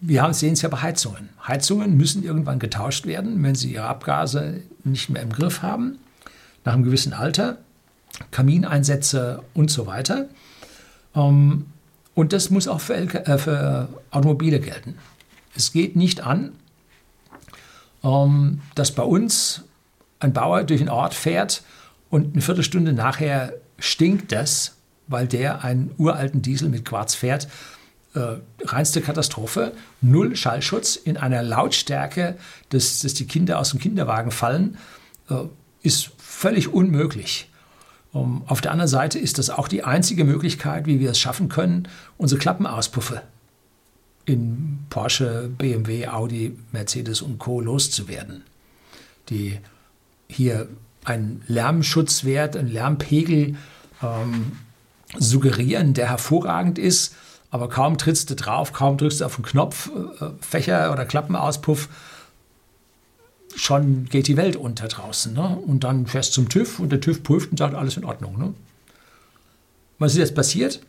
Wir 0.00 0.32
sehen 0.32 0.54
es 0.54 0.62
ja 0.62 0.70
bei 0.70 0.78
Heizungen. 0.78 1.28
Heizungen 1.46 1.96
müssen 1.96 2.24
irgendwann 2.24 2.58
getauscht 2.58 3.04
werden, 3.06 3.42
wenn 3.42 3.54
sie 3.54 3.74
ihre 3.74 3.84
Abgase 3.84 4.62
nicht 4.82 5.10
mehr 5.10 5.20
im 5.22 5.30
Griff 5.30 5.60
haben, 5.60 5.98
nach 6.70 6.74
einem 6.76 6.84
gewissen 6.84 7.12
Alter, 7.12 7.58
Kamineinsätze 8.30 9.42
und 9.54 9.72
so 9.72 9.88
weiter. 9.88 10.28
Ähm, 11.16 11.66
und 12.14 12.32
das 12.32 12.50
muss 12.50 12.68
auch 12.68 12.80
für, 12.80 12.94
äh, 12.94 13.38
für 13.38 13.88
Automobile 14.12 14.60
gelten. 14.60 14.96
Es 15.56 15.72
geht 15.72 15.96
nicht 15.96 16.20
an, 16.20 16.52
ähm, 18.04 18.60
dass 18.76 18.92
bei 18.92 19.02
uns 19.02 19.64
ein 20.20 20.32
Bauer 20.32 20.62
durch 20.62 20.80
den 20.80 20.88
Ort 20.88 21.14
fährt 21.14 21.64
und 22.08 22.34
eine 22.34 22.42
Viertelstunde 22.42 22.92
nachher 22.92 23.54
stinkt 23.80 24.30
das, 24.30 24.76
weil 25.08 25.26
der 25.26 25.64
einen 25.64 25.90
uralten 25.98 26.40
Diesel 26.40 26.68
mit 26.68 26.84
Quarz 26.84 27.16
fährt 27.16 27.48
äh, 28.14 28.36
reinste 28.64 29.00
Katastrophe. 29.00 29.72
Null 30.00 30.36
Schallschutz 30.36 30.94
in 30.94 31.16
einer 31.16 31.42
Lautstärke, 31.42 32.36
dass, 32.68 33.00
dass 33.00 33.14
die 33.14 33.26
Kinder 33.26 33.58
aus 33.58 33.70
dem 33.70 33.80
Kinderwagen 33.80 34.30
fallen, 34.30 34.78
äh, 35.30 35.34
ist 35.82 36.10
völlig 36.18 36.72
unmöglich. 36.72 37.48
Um, 38.12 38.42
auf 38.46 38.60
der 38.60 38.72
anderen 38.72 38.88
Seite 38.88 39.18
ist 39.18 39.38
das 39.38 39.50
auch 39.50 39.68
die 39.68 39.84
einzige 39.84 40.24
Möglichkeit, 40.24 40.86
wie 40.86 40.98
wir 40.98 41.10
es 41.10 41.18
schaffen 41.18 41.48
können, 41.48 41.86
unsere 42.18 42.40
Klappenauspuffe 42.40 43.22
in 44.24 44.80
Porsche, 44.90 45.50
BMW, 45.56 46.08
Audi, 46.08 46.56
Mercedes 46.72 47.22
und 47.22 47.38
Co. 47.38 47.60
loszuwerden. 47.60 48.44
Die 49.28 49.58
hier 50.28 50.68
einen 51.04 51.42
Lärmschutzwert, 51.46 52.56
einen 52.56 52.68
Lärmpegel 52.68 53.56
ähm, 54.02 54.52
suggerieren, 55.18 55.94
der 55.94 56.08
hervorragend 56.08 56.78
ist, 56.78 57.14
aber 57.50 57.68
kaum 57.68 57.98
trittst 57.98 58.30
du 58.30 58.36
drauf, 58.36 58.72
kaum 58.72 58.96
drückst 58.96 59.20
du 59.20 59.24
auf 59.24 59.36
den 59.36 59.44
Knopf, 59.44 59.90
äh, 60.20 60.30
Fächer 60.40 60.92
oder 60.92 61.04
Klappenauspuff, 61.04 61.88
schon 63.54 64.06
geht 64.06 64.28
die 64.28 64.36
Welt 64.36 64.56
unter 64.56 64.88
draußen. 64.88 65.32
Ne? 65.32 65.58
Und 65.66 65.84
dann 65.84 66.06
fährst 66.06 66.30
du 66.30 66.34
zum 66.42 66.48
TÜV 66.48 66.78
und 66.80 66.90
der 66.90 67.00
TÜV 67.00 67.22
prüft 67.22 67.50
und 67.50 67.58
sagt, 67.58 67.74
alles 67.74 67.96
in 67.96 68.04
Ordnung. 68.04 68.38
Ne? 68.38 68.54
Was 69.98 70.12
ist 70.12 70.18
jetzt 70.18 70.34
passiert? 70.34 70.80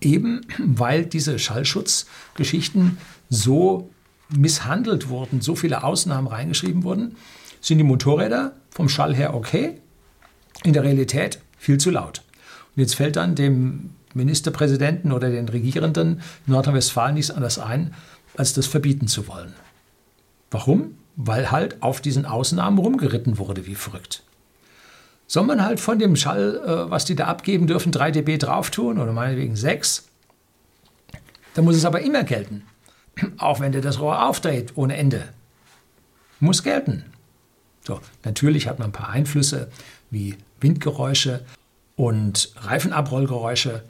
Eben 0.00 0.42
weil 0.58 1.06
diese 1.06 1.38
Schallschutzgeschichten 1.38 2.98
so 3.28 3.90
misshandelt 4.28 5.08
wurden, 5.08 5.40
so 5.40 5.54
viele 5.54 5.84
Ausnahmen 5.84 6.26
reingeschrieben 6.26 6.82
wurden, 6.82 7.16
sind 7.60 7.78
die 7.78 7.84
Motorräder 7.84 8.52
vom 8.70 8.88
Schall 8.88 9.14
her 9.14 9.34
okay, 9.34 9.80
in 10.64 10.72
der 10.72 10.82
Realität 10.82 11.40
viel 11.58 11.78
zu 11.78 11.90
laut. 11.90 12.22
Und 12.74 12.82
jetzt 12.82 12.94
fällt 12.94 13.16
dann 13.16 13.34
dem 13.34 13.90
Ministerpräsidenten 14.14 15.12
oder 15.12 15.30
den 15.30 15.48
Regierenden 15.48 16.20
in 16.46 16.52
Nordrhein-Westfalen 16.52 17.14
nichts 17.14 17.30
anderes 17.30 17.58
ein, 17.58 17.94
als 18.36 18.52
das 18.52 18.66
verbieten 18.66 19.08
zu 19.08 19.28
wollen. 19.28 19.52
Warum? 20.50 20.94
Weil 21.16 21.50
halt 21.50 21.82
auf 21.82 22.00
diesen 22.00 22.26
Ausnahmen 22.26 22.78
rumgeritten 22.78 23.38
wurde 23.38 23.66
wie 23.66 23.74
verrückt. 23.74 24.22
Soll 25.26 25.44
man 25.44 25.64
halt 25.64 25.80
von 25.80 25.98
dem 25.98 26.14
Schall, 26.14 26.60
äh, 26.64 26.90
was 26.90 27.04
die 27.04 27.16
da 27.16 27.26
abgeben 27.26 27.66
dürfen, 27.66 27.90
3 27.90 28.12
dB 28.12 28.38
drauf 28.38 28.70
tun 28.70 28.98
oder 28.98 29.12
meinetwegen 29.12 29.56
6? 29.56 30.08
Dann 31.54 31.64
muss 31.64 31.76
es 31.76 31.84
aber 31.84 32.00
immer 32.02 32.22
gelten. 32.22 32.62
Auch 33.38 33.60
wenn 33.60 33.72
der 33.72 33.80
das 33.80 33.98
Rohr 33.98 34.26
aufdreht 34.26 34.72
ohne 34.76 34.96
Ende. 34.96 35.24
Muss 36.38 36.62
gelten. 36.62 37.04
So, 37.84 38.00
natürlich 38.24 38.68
hat 38.68 38.78
man 38.78 38.90
ein 38.90 38.92
paar 38.92 39.08
Einflüsse 39.08 39.70
wie 40.10 40.36
Windgeräusche 40.60 41.44
und 41.96 42.52
Reifenabrollgeräusche. 42.56 43.82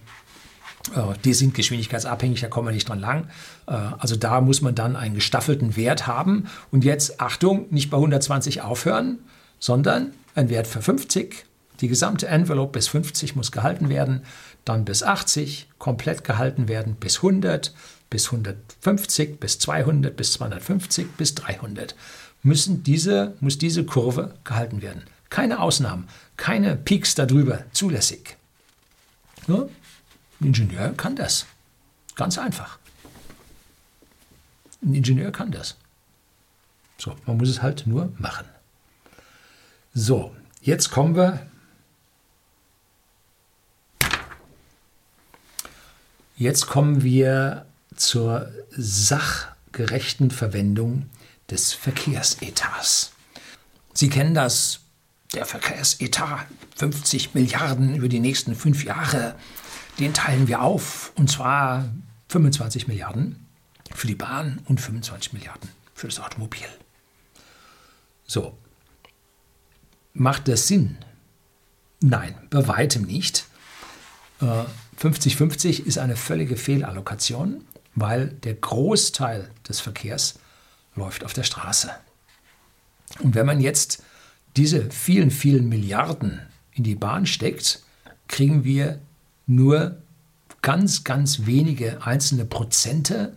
Äh, 0.94 1.14
die 1.24 1.34
sind 1.34 1.54
geschwindigkeitsabhängig, 1.54 2.40
da 2.40 2.48
kommen 2.48 2.68
wir 2.68 2.72
nicht 2.72 2.88
dran 2.88 3.00
lang. 3.00 3.28
Äh, 3.66 3.72
also 3.72 4.16
da 4.16 4.40
muss 4.40 4.60
man 4.60 4.74
dann 4.74 4.96
einen 4.96 5.14
gestaffelten 5.14 5.76
Wert 5.76 6.06
haben. 6.06 6.48
Und 6.70 6.84
jetzt, 6.84 7.20
Achtung, 7.20 7.66
nicht 7.70 7.90
bei 7.90 7.96
120 7.96 8.62
aufhören, 8.62 9.18
sondern 9.58 10.12
ein 10.34 10.48
Wert 10.48 10.66
für 10.66 10.82
50. 10.82 11.46
Die 11.80 11.88
gesamte 11.88 12.28
Envelope 12.28 12.72
bis 12.72 12.88
50 12.88 13.36
muss 13.36 13.52
gehalten 13.52 13.88
werden, 13.88 14.22
dann 14.64 14.84
bis 14.84 15.02
80 15.02 15.68
komplett 15.78 16.24
gehalten 16.24 16.68
werden, 16.68 16.94
bis 16.94 17.16
100, 17.18 17.74
bis 18.08 18.26
150, 18.26 19.38
bis 19.38 19.58
200, 19.58 20.16
bis 20.16 20.32
250, 20.32 21.06
bis 21.16 21.34
300. 21.34 21.94
Müssen 22.42 22.82
diese, 22.82 23.34
muss 23.40 23.58
diese 23.58 23.84
Kurve 23.84 24.34
gehalten 24.44 24.80
werden. 24.80 25.02
Keine 25.28 25.60
Ausnahmen, 25.60 26.08
keine 26.36 26.76
Peaks 26.76 27.14
darüber 27.14 27.64
zulässig. 27.72 28.36
Nur 29.46 29.68
ein 30.40 30.46
Ingenieur 30.46 30.92
kann 30.92 31.16
das. 31.16 31.46
Ganz 32.14 32.38
einfach. 32.38 32.78
Ein 34.82 34.94
Ingenieur 34.94 35.32
kann 35.32 35.50
das. 35.50 35.76
So, 36.98 37.16
man 37.26 37.36
muss 37.36 37.48
es 37.48 37.62
halt 37.62 37.86
nur 37.86 38.12
machen. 38.18 38.46
So, 39.94 40.34
jetzt 40.60 40.90
kommen 40.90 41.16
wir. 41.16 41.46
Jetzt 46.36 46.66
kommen 46.66 47.02
wir 47.02 47.64
zur 47.94 48.52
sachgerechten 48.70 50.30
Verwendung 50.30 51.08
des 51.50 51.72
Verkehrsetats. 51.72 53.12
Sie 53.94 54.10
kennen 54.10 54.34
das, 54.34 54.80
der 55.32 55.46
Verkehrsetat, 55.46 56.46
50 56.76 57.34
Milliarden 57.34 57.94
über 57.94 58.08
die 58.08 58.20
nächsten 58.20 58.54
fünf 58.54 58.84
Jahre 58.84 59.34
den 59.98 60.14
teilen 60.14 60.48
wir 60.48 60.62
auf. 60.62 61.12
Und 61.16 61.30
zwar 61.30 61.88
25 62.28 62.88
Milliarden 62.88 63.46
für 63.94 64.06
die 64.06 64.14
Bahn 64.14 64.60
und 64.66 64.80
25 64.80 65.32
Milliarden 65.32 65.70
für 65.94 66.08
das 66.08 66.20
Automobil. 66.20 66.66
So. 68.26 68.56
Macht 70.12 70.48
das 70.48 70.66
Sinn? 70.66 70.98
Nein, 72.00 72.34
bei 72.50 72.66
weitem 72.68 73.02
nicht. 73.02 73.46
50-50 74.40 75.66
äh, 75.66 75.82
ist 75.82 75.98
eine 75.98 76.16
völlige 76.16 76.56
Fehlallokation, 76.56 77.64
weil 77.94 78.28
der 78.28 78.54
Großteil 78.54 79.50
des 79.68 79.80
Verkehrs 79.80 80.38
läuft 80.94 81.24
auf 81.24 81.32
der 81.32 81.42
Straße. 81.42 81.90
Und 83.20 83.34
wenn 83.34 83.46
man 83.46 83.60
jetzt 83.60 84.02
diese 84.56 84.90
vielen, 84.90 85.30
vielen 85.30 85.68
Milliarden 85.68 86.40
in 86.72 86.84
die 86.84 86.94
Bahn 86.94 87.26
steckt, 87.26 87.82
kriegen 88.28 88.64
wir 88.64 89.00
nur 89.46 89.96
ganz, 90.62 91.04
ganz 91.04 91.46
wenige 91.46 92.04
einzelne 92.04 92.44
Prozente 92.44 93.32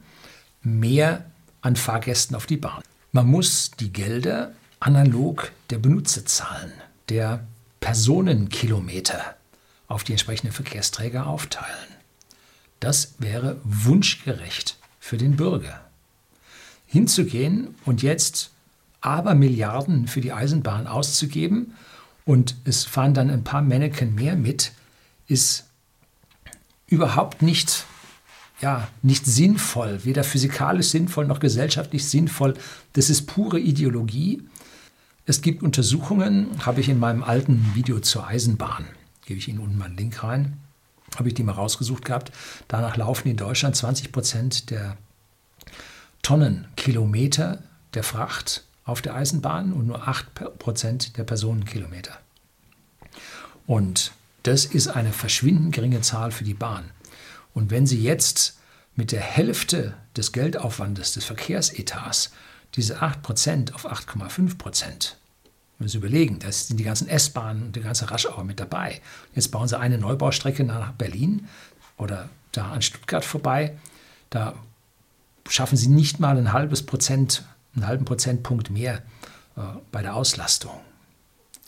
mehr 0.61 1.25
an 1.61 1.75
Fahrgästen 1.75 2.35
auf 2.35 2.45
die 2.45 2.57
Bahn. 2.57 2.81
Man 3.11 3.27
muss 3.27 3.71
die 3.79 3.93
Gelder 3.93 4.53
analog 4.79 5.51
der 5.69 5.77
Benutzerzahlen, 5.77 6.71
der 7.09 7.45
Personenkilometer 7.79 9.35
auf 9.87 10.03
die 10.03 10.13
entsprechenden 10.13 10.53
Verkehrsträger 10.53 11.27
aufteilen. 11.27 11.89
Das 12.79 13.15
wäre 13.19 13.59
wunschgerecht 13.63 14.77
für 14.99 15.17
den 15.17 15.35
Bürger. 15.35 15.81
Hinzugehen 16.85 17.75
und 17.85 18.01
jetzt 18.01 18.51
aber 19.01 19.35
Milliarden 19.35 20.07
für 20.07 20.21
die 20.21 20.33
Eisenbahn 20.33 20.87
auszugeben 20.87 21.75
und 22.25 22.55
es 22.65 22.85
fahren 22.85 23.13
dann 23.13 23.29
ein 23.29 23.43
paar 23.43 23.61
Mannequin 23.61 24.15
mehr 24.15 24.35
mit, 24.35 24.71
ist 25.27 25.68
überhaupt 26.89 27.41
nicht 27.41 27.85
ja, 28.61 28.89
nicht 29.01 29.25
sinnvoll, 29.25 30.03
weder 30.03 30.23
physikalisch 30.23 30.87
sinnvoll 30.87 31.25
noch 31.25 31.39
gesellschaftlich 31.39 32.07
sinnvoll. 32.07 32.55
Das 32.93 33.09
ist 33.09 33.25
pure 33.25 33.59
Ideologie. 33.59 34.43
Es 35.25 35.41
gibt 35.41 35.63
Untersuchungen, 35.63 36.47
habe 36.65 36.81
ich 36.81 36.89
in 36.89 36.99
meinem 36.99 37.23
alten 37.23 37.71
Video 37.73 37.99
zur 37.99 38.27
Eisenbahn, 38.27 38.85
gebe 39.25 39.39
ich 39.39 39.47
Ihnen 39.47 39.59
unten 39.59 39.77
mal 39.77 39.85
einen 39.85 39.97
Link 39.97 40.23
rein, 40.23 40.57
habe 41.15 41.29
ich 41.29 41.35
die 41.35 41.43
mal 41.43 41.53
rausgesucht 41.53 42.03
gehabt. 42.03 42.31
Danach 42.67 42.97
laufen 42.97 43.29
in 43.29 43.37
Deutschland 43.37 43.75
20 43.75 44.11
Prozent 44.11 44.69
der 44.71 44.97
Tonnenkilometer 46.21 47.63
der 47.93 48.03
Fracht 48.03 48.65
auf 48.83 49.01
der 49.01 49.15
Eisenbahn 49.15 49.71
und 49.71 49.87
nur 49.87 50.07
8 50.07 50.59
Prozent 50.59 51.17
der 51.17 51.23
Personenkilometer. 51.23 52.19
Und 53.67 54.11
das 54.43 54.65
ist 54.65 54.87
eine 54.87 55.11
verschwindend 55.11 55.73
geringe 55.73 56.01
Zahl 56.01 56.31
für 56.31 56.43
die 56.43 56.53
Bahn. 56.53 56.91
Und 57.53 57.71
wenn 57.71 57.85
Sie 57.85 58.01
jetzt 58.01 58.57
mit 58.95 59.11
der 59.11 59.21
Hälfte 59.21 59.95
des 60.15 60.31
Geldaufwandes 60.31 61.13
des 61.13 61.25
Verkehrsetats 61.25 62.31
diese 62.75 63.01
8% 63.01 63.73
auf 63.73 63.85
8,5%, 63.85 65.13
wenn 65.79 65.87
Sie 65.87 65.97
überlegen, 65.97 66.39
da 66.39 66.51
sind 66.51 66.77
die 66.77 66.83
ganzen 66.83 67.07
S-Bahnen 67.07 67.63
und 67.63 67.75
die 67.75 67.81
ganze 67.81 68.11
Raschauer 68.11 68.43
mit 68.43 68.59
dabei. 68.59 69.01
Jetzt 69.33 69.49
bauen 69.49 69.67
Sie 69.67 69.79
eine 69.79 69.97
Neubaustrecke 69.97 70.63
nach 70.63 70.91
Berlin 70.91 71.47
oder 71.97 72.29
da 72.51 72.71
an 72.71 72.81
Stuttgart 72.81 73.23
vorbei. 73.23 73.77
Da 74.29 74.55
schaffen 75.47 75.77
Sie 75.77 75.87
nicht 75.87 76.19
mal 76.19 76.37
ein 76.37 76.53
halbes 76.53 76.85
Prozent, 76.85 77.45
einen 77.75 77.87
halben 77.87 78.05
Prozentpunkt 78.05 78.69
mehr 78.69 79.01
äh, 79.55 79.61
bei 79.91 80.01
der 80.01 80.15
Auslastung. 80.15 80.79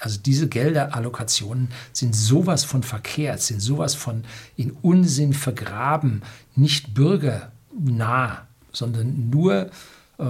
Also 0.02 0.20
diese 0.20 0.50
Gelderallokationen 0.50 1.70
sind 1.94 2.16
sowas 2.16 2.64
von 2.64 2.82
verkehrt, 2.82 3.40
sind 3.40 3.60
sowas 3.60 3.94
von 3.94 4.24
in 4.58 4.72
Unsinn 4.82 5.34
vergraben, 5.34 6.24
nicht 6.56 6.96
bürgernah, 6.96 8.48
sondern 8.72 9.30
nur 9.30 9.70
äh, 10.18 10.24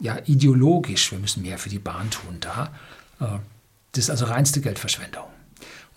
ja, 0.00 0.16
ideologisch. 0.24 1.12
Wir 1.12 1.18
müssen 1.18 1.42
mehr 1.42 1.58
für 1.58 1.68
die 1.68 1.78
Bahn 1.78 2.10
tun 2.10 2.38
da. 2.40 2.70
Äh, 3.20 3.38
das 3.92 4.04
ist 4.04 4.10
also 4.10 4.24
reinste 4.24 4.62
Geldverschwendung. 4.62 5.26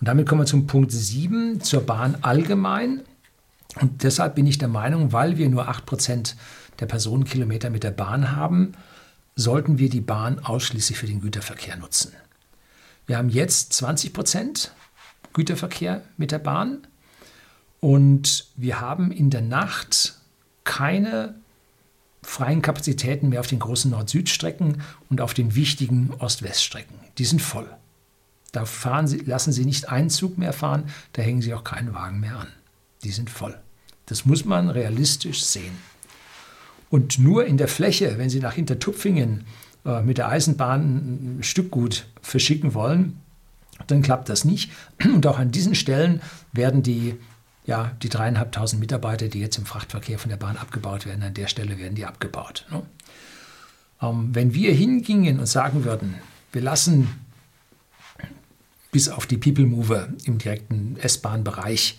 Und 0.00 0.06
damit 0.06 0.28
kommen 0.28 0.42
wir 0.42 0.46
zum 0.46 0.66
Punkt 0.66 0.92
7, 0.92 1.62
zur 1.62 1.80
Bahn 1.80 2.18
allgemein. 2.20 3.00
Und 3.80 4.02
deshalb 4.02 4.34
bin 4.34 4.46
ich 4.46 4.58
der 4.58 4.68
Meinung, 4.68 5.12
weil 5.12 5.38
wir 5.38 5.48
nur 5.48 5.70
8% 5.70 6.34
der 6.78 6.86
Personenkilometer 6.86 7.70
mit 7.70 7.84
der 7.84 7.90
Bahn 7.90 8.36
haben, 8.36 8.72
sollten 9.34 9.78
wir 9.78 9.88
die 9.88 10.02
Bahn 10.02 10.40
ausschließlich 10.40 10.98
für 10.98 11.06
den 11.06 11.22
Güterverkehr 11.22 11.76
nutzen. 11.76 12.12
Wir 13.06 13.18
haben 13.18 13.28
jetzt 13.28 13.72
20 13.74 14.12
Prozent 14.12 14.72
Güterverkehr 15.32 16.02
mit 16.16 16.30
der 16.30 16.38
Bahn 16.38 16.86
und 17.80 18.46
wir 18.56 18.80
haben 18.80 19.12
in 19.12 19.30
der 19.30 19.42
Nacht 19.42 20.18
keine 20.64 21.34
freien 22.22 22.62
Kapazitäten 22.62 23.28
mehr 23.28 23.40
auf 23.40 23.46
den 23.46 23.58
großen 23.58 23.90
Nord-Süd-Strecken 23.90 24.82
und 25.10 25.20
auf 25.20 25.34
den 25.34 25.54
wichtigen 25.54 26.10
Ost-West-Strecken. 26.18 26.98
Die 27.18 27.26
sind 27.26 27.42
voll. 27.42 27.68
Da 28.52 28.64
fahren 28.64 29.06
sie, 29.06 29.18
lassen 29.18 29.52
Sie 29.52 29.64
nicht 29.64 29.88
einen 29.88 30.10
Zug 30.10 30.38
mehr 30.38 30.52
fahren, 30.52 30.84
da 31.12 31.22
hängen 31.22 31.42
Sie 31.42 31.52
auch 31.52 31.64
keinen 31.64 31.92
Wagen 31.92 32.20
mehr 32.20 32.38
an. 32.38 32.48
Die 33.02 33.10
sind 33.10 33.28
voll. 33.28 33.58
Das 34.06 34.24
muss 34.24 34.44
man 34.44 34.70
realistisch 34.70 35.44
sehen. 35.44 35.76
Und 36.88 37.18
nur 37.18 37.44
in 37.44 37.56
der 37.56 37.68
Fläche, 37.68 38.16
wenn 38.16 38.30
Sie 38.30 38.40
nach 38.40 38.54
Hintertupfingen 38.54 39.44
äh, 39.84 40.02
mit 40.02 40.18
der 40.18 40.28
Eisenbahn 40.28 41.38
ein 41.38 41.42
Stück 41.42 41.70
gut 41.70 42.06
verschicken 42.22 42.74
wollen, 42.74 43.20
dann 43.86 44.02
klappt 44.02 44.28
das 44.28 44.44
nicht. 44.44 44.70
Und 45.04 45.26
auch 45.26 45.38
an 45.38 45.50
diesen 45.50 45.74
Stellen 45.74 46.22
werden 46.52 46.82
die, 46.82 47.16
ja, 47.66 47.92
die 48.02 48.08
dreieinhalbtausend 48.08 48.80
Mitarbeiter, 48.80 49.28
die 49.28 49.40
jetzt 49.40 49.58
im 49.58 49.66
Frachtverkehr 49.66 50.18
von 50.18 50.30
der 50.30 50.36
Bahn 50.36 50.56
abgebaut 50.56 51.06
werden, 51.06 51.22
an 51.22 51.34
der 51.34 51.48
Stelle 51.48 51.78
werden 51.78 51.94
die 51.94 52.06
abgebaut. 52.06 52.66
Ne? 52.70 52.82
Ähm, 54.02 54.30
wenn 54.32 54.54
wir 54.54 54.72
hingingen 54.72 55.38
und 55.38 55.46
sagen 55.46 55.84
würden, 55.84 56.14
wir 56.52 56.62
lassen 56.62 57.08
bis 58.90 59.08
auf 59.08 59.26
die 59.26 59.38
People 59.38 59.66
Mover 59.66 60.08
im 60.24 60.38
direkten 60.38 60.96
S-Bahn-Bereich 61.00 61.98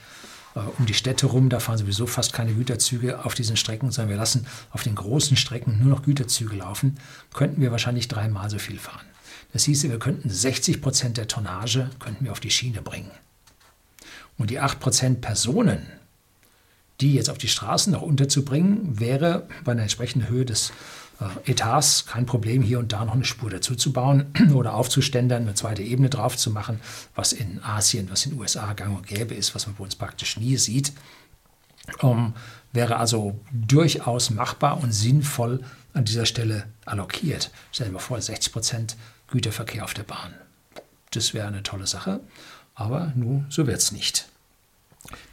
um 0.77 0.85
die 0.85 0.93
Städte 0.93 1.27
rum. 1.27 1.49
Da 1.49 1.59
fahren 1.59 1.77
sowieso 1.77 2.07
fast 2.07 2.33
keine 2.33 2.53
Güterzüge 2.53 3.25
auf 3.25 3.33
diesen 3.33 3.57
Strecken, 3.57 3.91
sondern 3.91 4.09
wir 4.09 4.17
lassen 4.17 4.47
auf 4.71 4.83
den 4.83 4.95
großen 4.95 5.37
Strecken 5.37 5.79
nur 5.79 5.89
noch 5.89 6.03
Güterzüge 6.03 6.55
laufen, 6.55 6.97
könnten 7.33 7.61
wir 7.61 7.71
wahrscheinlich 7.71 8.07
dreimal 8.07 8.49
so 8.49 8.57
viel 8.57 8.79
fahren. 8.79 9.05
Das 9.53 9.63
hieße, 9.63 9.89
wir 9.89 9.99
könnten 9.99 10.29
60 10.29 10.81
Prozent 10.81 11.17
der 11.17 11.27
Tonnage 11.27 11.89
könnten 11.99 12.25
wir 12.25 12.31
auf 12.31 12.39
die 12.39 12.51
Schiene 12.51 12.81
bringen. 12.81 13.11
Und 14.37 14.49
die 14.49 14.59
8 14.59 14.79
Prozent 14.79 15.21
Personen, 15.21 15.85
die 17.01 17.13
jetzt 17.13 17.29
auf 17.29 17.37
die 17.37 17.47
Straßen 17.47 17.93
noch 17.93 18.01
unterzubringen, 18.01 18.99
wäre 18.99 19.47
bei 19.63 19.73
einer 19.73 19.83
entsprechenden 19.83 20.27
Höhe 20.29 20.45
des 20.45 20.69
äh, 20.69 20.73
Etats 21.45 22.05
kein 22.05 22.25
Problem, 22.25 22.61
hier 22.61 22.79
und 22.79 22.91
da 22.91 23.05
noch 23.05 23.13
eine 23.13 23.25
Spur 23.25 23.49
dazu 23.49 23.75
zu 23.75 23.93
bauen 23.93 24.25
oder 24.53 24.73
aufzuständern, 24.73 25.43
eine 25.43 25.53
zweite 25.53 25.81
Ebene 25.81 26.09
drauf 26.09 26.37
zu 26.37 26.51
machen, 26.51 26.81
was 27.15 27.33
in 27.33 27.63
Asien, 27.63 28.09
was 28.11 28.25
in 28.25 28.31
den 28.31 28.39
USA 28.39 28.73
gang 28.73 28.97
und 28.97 29.07
gäbe 29.07 29.33
ist, 29.33 29.55
was 29.55 29.65
man 29.67 29.75
bei 29.75 29.83
uns 29.83 29.95
praktisch 29.95 30.37
nie 30.37 30.57
sieht. 30.57 30.93
Um, 32.01 32.33
wäre 32.73 32.97
also 32.97 33.39
durchaus 33.51 34.31
machbar 34.31 34.81
und 34.81 34.91
sinnvoll 34.91 35.63
an 35.93 36.03
dieser 36.03 36.25
Stelle 36.25 36.65
allokiert. 36.85 37.51
Stellen 37.71 37.93
wir 37.93 37.99
vor, 37.99 38.19
60 38.19 38.51
Prozent 38.51 38.97
Güterverkehr 39.27 39.83
auf 39.83 39.93
der 39.93 40.03
Bahn. 40.03 40.33
Das 41.11 41.33
wäre 41.33 41.47
eine 41.47 41.63
tolle 41.63 41.87
Sache, 41.87 42.19
aber 42.73 43.13
nun, 43.15 43.45
so 43.49 43.67
wird 43.67 43.77
es 43.77 43.91
nicht. 43.91 44.27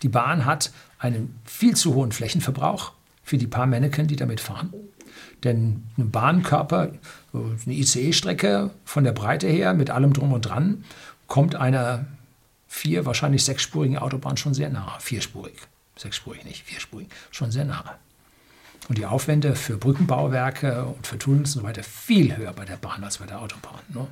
Die 0.02 0.08
Bahn 0.08 0.44
hat 0.44 0.70
einen 0.98 1.40
viel 1.44 1.74
zu 1.74 1.94
hohen 1.94 2.12
Flächenverbrauch 2.12 2.92
für 3.24 3.38
die 3.38 3.46
paar 3.46 3.66
Mannequin, 3.66 4.06
die 4.06 4.16
damit 4.16 4.40
fahren. 4.40 4.72
Denn 5.44 5.82
ein 5.98 6.10
Bahnkörper, 6.10 6.92
eine 7.32 7.74
ICE-Strecke 7.74 8.70
von 8.84 9.04
der 9.04 9.12
Breite 9.12 9.48
her 9.48 9.74
mit 9.74 9.90
allem 9.90 10.12
drum 10.12 10.32
und 10.32 10.42
dran, 10.42 10.84
kommt 11.26 11.56
einer 11.56 12.06
vier, 12.68 13.04
wahrscheinlich 13.06 13.44
sechsspurigen 13.44 13.98
Autobahn 13.98 14.36
schon 14.36 14.54
sehr 14.54 14.70
nahe. 14.70 15.00
Vierspurig. 15.00 15.54
Sechsspurig 15.96 16.44
nicht, 16.44 16.64
vierspurig. 16.64 17.08
Schon 17.30 17.50
sehr 17.50 17.64
nahe. 17.64 17.96
Und 18.88 18.98
die 18.98 19.06
Aufwände 19.06 19.54
für 19.54 19.76
Brückenbauwerke 19.76 20.86
und 20.86 21.06
für 21.06 21.18
Tunnels 21.18 21.54
und 21.54 21.62
so 21.62 21.66
weiter 21.66 21.82
viel 21.82 22.36
höher 22.36 22.52
bei 22.52 22.64
der 22.64 22.76
Bahn 22.76 23.04
als 23.04 23.18
bei 23.18 23.26
der 23.26 23.40
Autobahn. 23.40 23.80
Ne? 23.88 24.06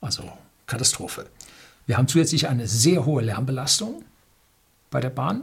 Also 0.00 0.32
Katastrophe. 0.66 1.26
Wir 1.86 1.98
haben 1.98 2.08
zusätzlich 2.08 2.48
eine 2.48 2.66
sehr 2.66 3.04
hohe 3.04 3.22
Lärmbelastung 3.22 4.04
bei 4.90 5.00
der 5.00 5.10
Bahn, 5.10 5.42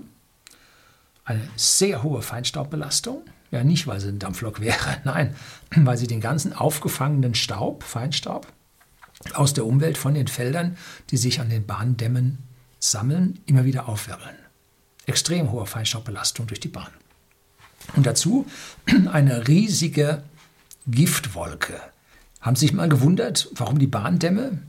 eine 1.26 1.48
sehr 1.56 2.02
hohe 2.02 2.22
Feinstaubbelastung 2.22 3.24
ja, 3.52 3.64
nicht, 3.64 3.88
weil 3.88 4.00
sie 4.00 4.10
ein 4.10 4.20
Dampflok 4.20 4.60
wäre, 4.60 4.98
nein, 5.04 5.36
weil 5.76 5.98
sie 5.98 6.08
den 6.08 6.22
ganzen 6.22 6.54
aufgefangenen 6.54 7.36
Staub, 7.36 7.84
Feinstaub, 7.84 8.48
aus 9.34 9.54
der 9.54 9.66
Umwelt 9.66 9.98
von 9.98 10.14
den 10.14 10.28
Feldern, 10.28 10.78
die 11.12 11.18
sich 11.18 11.42
an 11.42 11.50
den 11.50 11.66
Bahndämmen 11.66 12.38
sammeln, 12.80 13.40
immer 13.46 13.66
wieder 13.66 13.90
aufwirbeln. 13.90 14.36
Extrem 15.06 15.52
hohe 15.52 15.66
Feinstaubbelastung 15.66 16.48
durch 16.48 16.60
die 16.60 16.70
Bahn. 16.70 16.92
Und 17.96 18.06
dazu 18.06 18.46
eine 19.12 19.48
riesige 19.48 20.24
Giftwolke. 20.88 21.80
Haben 22.42 22.56
Sie 22.56 22.68
sich 22.68 22.74
mal 22.74 22.88
gewundert, 22.88 23.50
warum 23.54 23.80
die 23.80 23.88
Bahndämme 23.88 24.60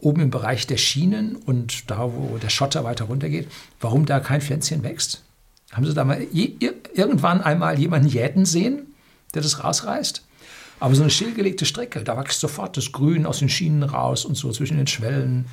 oben 0.00 0.22
im 0.22 0.30
Bereich 0.30 0.66
der 0.66 0.76
Schienen 0.76 1.36
und 1.36 1.90
da, 1.90 2.12
wo 2.12 2.38
der 2.38 2.48
Schotter 2.48 2.84
weiter 2.84 3.06
runter 3.06 3.28
geht, 3.28 3.50
warum 3.80 4.06
da 4.06 4.20
kein 4.20 4.40
Pflänzchen 4.40 4.82
wächst? 4.82 5.24
Haben 5.72 5.86
Sie 5.86 5.94
da 5.94 6.04
mal 6.04 6.26
irgendwann 6.32 7.40
einmal 7.40 7.78
jemanden 7.78 8.08
jäten 8.08 8.44
sehen, 8.44 8.94
der 9.34 9.42
das 9.42 9.62
rausreißt? 9.62 10.24
Aber 10.80 10.94
so 10.94 11.02
eine 11.02 11.10
stillgelegte 11.10 11.66
Strecke, 11.66 12.02
da 12.04 12.16
wächst 12.16 12.40
sofort 12.40 12.76
das 12.76 12.92
Grün 12.92 13.26
aus 13.26 13.40
den 13.40 13.48
Schienen 13.48 13.82
raus 13.82 14.24
und 14.24 14.36
so 14.36 14.50
zwischen 14.52 14.76
den 14.76 14.86
Schwellen 14.86 15.46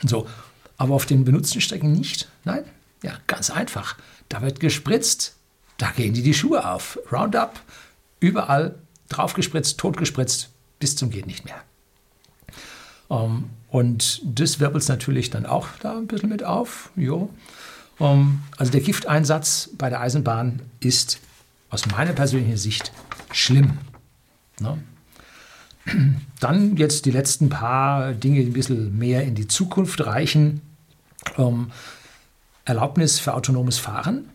und 0.00 0.08
so. 0.08 0.26
Aber 0.76 0.94
auf 0.94 1.06
den 1.06 1.24
benutzten 1.24 1.60
Strecken 1.60 1.92
nicht. 1.92 2.28
Nein, 2.44 2.64
ja, 3.02 3.12
ganz 3.26 3.50
einfach. 3.50 3.96
Da 4.28 4.42
wird 4.42 4.60
gespritzt. 4.60 5.36
Da 5.78 5.90
gehen 5.90 6.14
die 6.14 6.22
die 6.22 6.34
Schuhe 6.34 6.68
auf. 6.68 6.98
Roundup, 7.12 7.60
überall 8.20 8.76
draufgespritzt, 9.08 9.78
totgespritzt, 9.78 10.50
bis 10.78 10.96
zum 10.96 11.10
geht 11.10 11.26
nicht 11.26 11.44
mehr. 11.44 11.62
Um, 13.08 13.18
ähm, 13.18 13.50
und 13.68 14.22
das 14.24 14.58
wirbelt 14.58 14.82
es 14.82 14.88
natürlich 14.88 15.30
dann 15.30 15.44
auch 15.44 15.68
da 15.80 15.96
ein 15.96 16.06
bisschen 16.06 16.30
mit 16.30 16.42
auf. 16.42 16.90
Jo. 16.96 17.30
Um, 17.98 18.42
also 18.56 18.72
der 18.72 18.82
Gifteinsatz 18.82 19.70
bei 19.76 19.88
der 19.88 20.00
Eisenbahn 20.00 20.60
ist 20.80 21.18
aus 21.70 21.86
meiner 21.86 22.12
persönlichen 22.12 22.58
Sicht 22.58 22.92
schlimm. 23.32 23.78
Ne? 24.60 24.82
Dann 26.40 26.76
jetzt 26.76 27.06
die 27.06 27.10
letzten 27.10 27.48
paar 27.48 28.12
Dinge, 28.12 28.40
die 28.40 28.50
ein 28.50 28.52
bisschen 28.52 28.98
mehr 28.98 29.24
in 29.24 29.34
die 29.34 29.48
Zukunft 29.48 30.04
reichen. 30.04 30.60
Um, 31.36 31.72
Erlaubnis 32.66 33.20
für 33.20 33.34
autonomes 33.34 33.78
Fahren. 33.78 34.28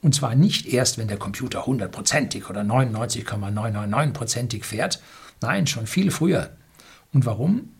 Und 0.00 0.14
zwar 0.14 0.36
nicht 0.36 0.66
erst, 0.66 0.98
wenn 0.98 1.08
der 1.08 1.16
Computer 1.16 1.66
hundertprozentig 1.66 2.48
oder 2.48 2.60
99,999prozentig 2.60 4.64
fährt. 4.64 5.02
Nein, 5.40 5.66
schon 5.66 5.86
viel 5.86 6.12
früher. 6.12 6.50
Und 7.12 7.26
warum? 7.26 7.70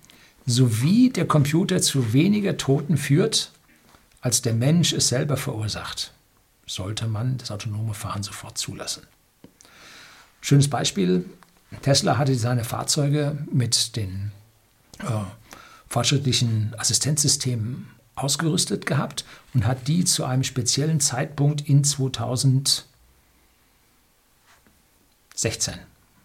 Sowie 0.46 1.10
der 1.10 1.26
Computer 1.26 1.80
zu 1.80 2.12
weniger 2.12 2.56
Toten 2.56 2.96
führt, 2.96 3.52
als 4.28 4.42
der 4.42 4.52
Mensch 4.52 4.92
es 4.92 5.08
selber 5.08 5.38
verursacht. 5.38 6.12
sollte 6.66 7.06
man 7.06 7.38
das 7.38 7.50
autonome 7.50 7.94
Fahren 7.94 8.22
sofort 8.22 8.58
zulassen. 8.58 9.04
Schönes 10.42 10.68
Beispiel, 10.68 11.24
Tesla 11.80 12.18
hatte 12.18 12.34
seine 12.34 12.62
Fahrzeuge 12.62 13.38
mit 13.50 13.96
den 13.96 14.32
äh, 14.98 15.06
fortschrittlichen 15.88 16.74
Assistenzsystemen 16.76 17.88
ausgerüstet 18.16 18.84
gehabt 18.84 19.24
und 19.54 19.64
hat 19.64 19.88
die 19.88 20.04
zu 20.04 20.26
einem 20.26 20.44
speziellen 20.44 21.00
Zeitpunkt 21.00 21.66
in 21.66 21.82
2016, 21.82 22.84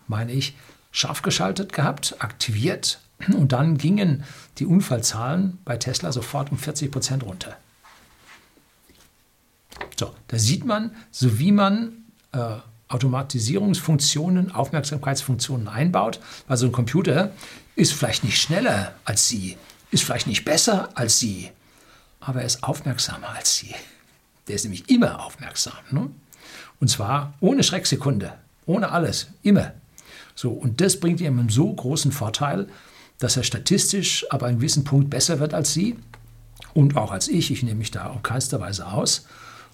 meine 0.09 0.33
ich, 0.33 0.57
scharf 0.91 1.21
geschaltet 1.21 1.71
gehabt, 1.71 2.17
aktiviert 2.19 2.99
und 3.29 3.53
dann 3.53 3.77
gingen 3.77 4.25
die 4.57 4.65
Unfallzahlen 4.65 5.59
bei 5.63 5.77
Tesla 5.77 6.11
sofort 6.11 6.51
um 6.51 6.57
40 6.57 6.91
Prozent 6.91 7.23
runter. 7.23 7.55
So, 9.99 10.13
da 10.27 10.39
sieht 10.39 10.65
man, 10.65 10.95
so 11.11 11.39
wie 11.39 11.51
man 11.51 12.03
äh, 12.31 12.57
Automatisierungsfunktionen, 12.87 14.51
Aufmerksamkeitsfunktionen 14.51 15.67
einbaut. 15.67 16.19
Also 16.47 16.67
ein 16.67 16.71
Computer 16.71 17.31
ist 17.75 17.93
vielleicht 17.93 18.23
nicht 18.23 18.39
schneller 18.39 18.93
als 19.03 19.27
Sie, 19.27 19.57
ist 19.91 20.03
vielleicht 20.03 20.27
nicht 20.27 20.45
besser 20.45 20.89
als 20.95 21.19
Sie, 21.19 21.49
aber 22.19 22.41
er 22.41 22.45
ist 22.45 22.63
aufmerksamer 22.63 23.29
als 23.29 23.57
Sie. 23.57 23.73
Der 24.47 24.55
ist 24.55 24.63
nämlich 24.63 24.89
immer 24.89 25.25
aufmerksam. 25.25 25.73
Ne? 25.91 26.09
Und 26.79 26.87
zwar 26.89 27.33
ohne 27.39 27.63
Schrecksekunde, 27.63 28.33
ohne 28.65 28.91
alles, 28.91 29.27
immer. 29.41 29.73
So, 30.35 30.51
und 30.51 30.81
das 30.81 30.99
bringt 30.99 31.21
ihm 31.21 31.39
einen 31.39 31.49
so 31.49 31.71
großen 31.71 32.11
Vorteil, 32.11 32.67
dass 33.19 33.37
er 33.37 33.43
statistisch 33.43 34.29
ab 34.31 34.43
einem 34.43 34.57
gewissen 34.57 34.83
Punkt 34.83 35.09
besser 35.09 35.39
wird 35.39 35.53
als 35.53 35.73
Sie 35.73 35.97
und 36.73 36.97
auch 36.97 37.11
als 37.11 37.27
ich. 37.27 37.51
Ich 37.51 37.63
nehme 37.63 37.79
mich 37.79 37.91
da 37.91 38.09
auch 38.09 38.21
keinster 38.23 38.59
Weise 38.59 38.87
aus. 38.87 39.25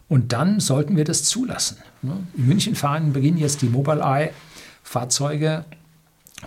Und 0.09 0.33
dann 0.33 0.59
sollten 0.59 0.97
wir 0.97 1.05
das 1.05 1.23
zulassen. 1.23 1.77
Ne? 2.01 2.17
In 2.35 2.47
München 2.47 2.75
fahren, 2.75 3.13
beginnen 3.13 3.37
jetzt 3.37 3.61
die 3.61 3.69
Mobileye-Fahrzeuge 3.69 5.65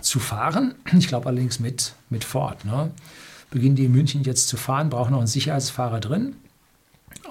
zu 0.01 0.19
fahren. 0.19 0.75
Ich 0.97 1.07
glaube 1.07 1.27
allerdings 1.27 1.59
mit, 1.59 1.93
mit 2.09 2.23
Ford. 2.25 2.65
Ne? 2.65 2.91
Beginnen 3.49 3.75
die 3.75 3.85
in 3.85 3.91
München 3.91 4.23
jetzt 4.23 4.49
zu 4.49 4.57
fahren, 4.57 4.89
brauchen 4.89 5.11
noch 5.11 5.19
einen 5.19 5.27
Sicherheitsfahrer 5.27 6.01
drin. 6.01 6.35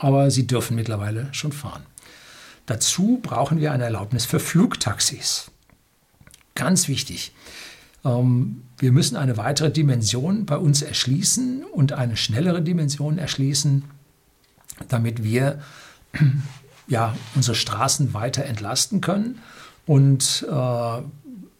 Aber 0.00 0.30
sie 0.30 0.46
dürfen 0.46 0.74
mittlerweile 0.74 1.28
schon 1.32 1.52
fahren. 1.52 1.82
Dazu 2.66 3.20
brauchen 3.22 3.60
wir 3.60 3.72
eine 3.72 3.84
Erlaubnis 3.84 4.24
für 4.24 4.40
Flugtaxis. 4.40 5.50
Ganz 6.54 6.88
wichtig. 6.88 7.32
Ähm, 8.04 8.62
wir 8.78 8.92
müssen 8.92 9.16
eine 9.16 9.36
weitere 9.36 9.70
Dimension 9.70 10.46
bei 10.46 10.56
uns 10.56 10.80
erschließen 10.80 11.64
und 11.64 11.92
eine 11.92 12.16
schnellere 12.16 12.62
Dimension 12.62 13.18
erschließen, 13.18 13.84
damit 14.88 15.22
wir 15.22 15.60
ja, 16.88 17.16
unsere 17.34 17.54
Straßen 17.54 18.14
weiter 18.14 18.44
entlasten 18.44 19.00
können. 19.00 19.38
Und 19.86 20.46
äh, 20.48 21.02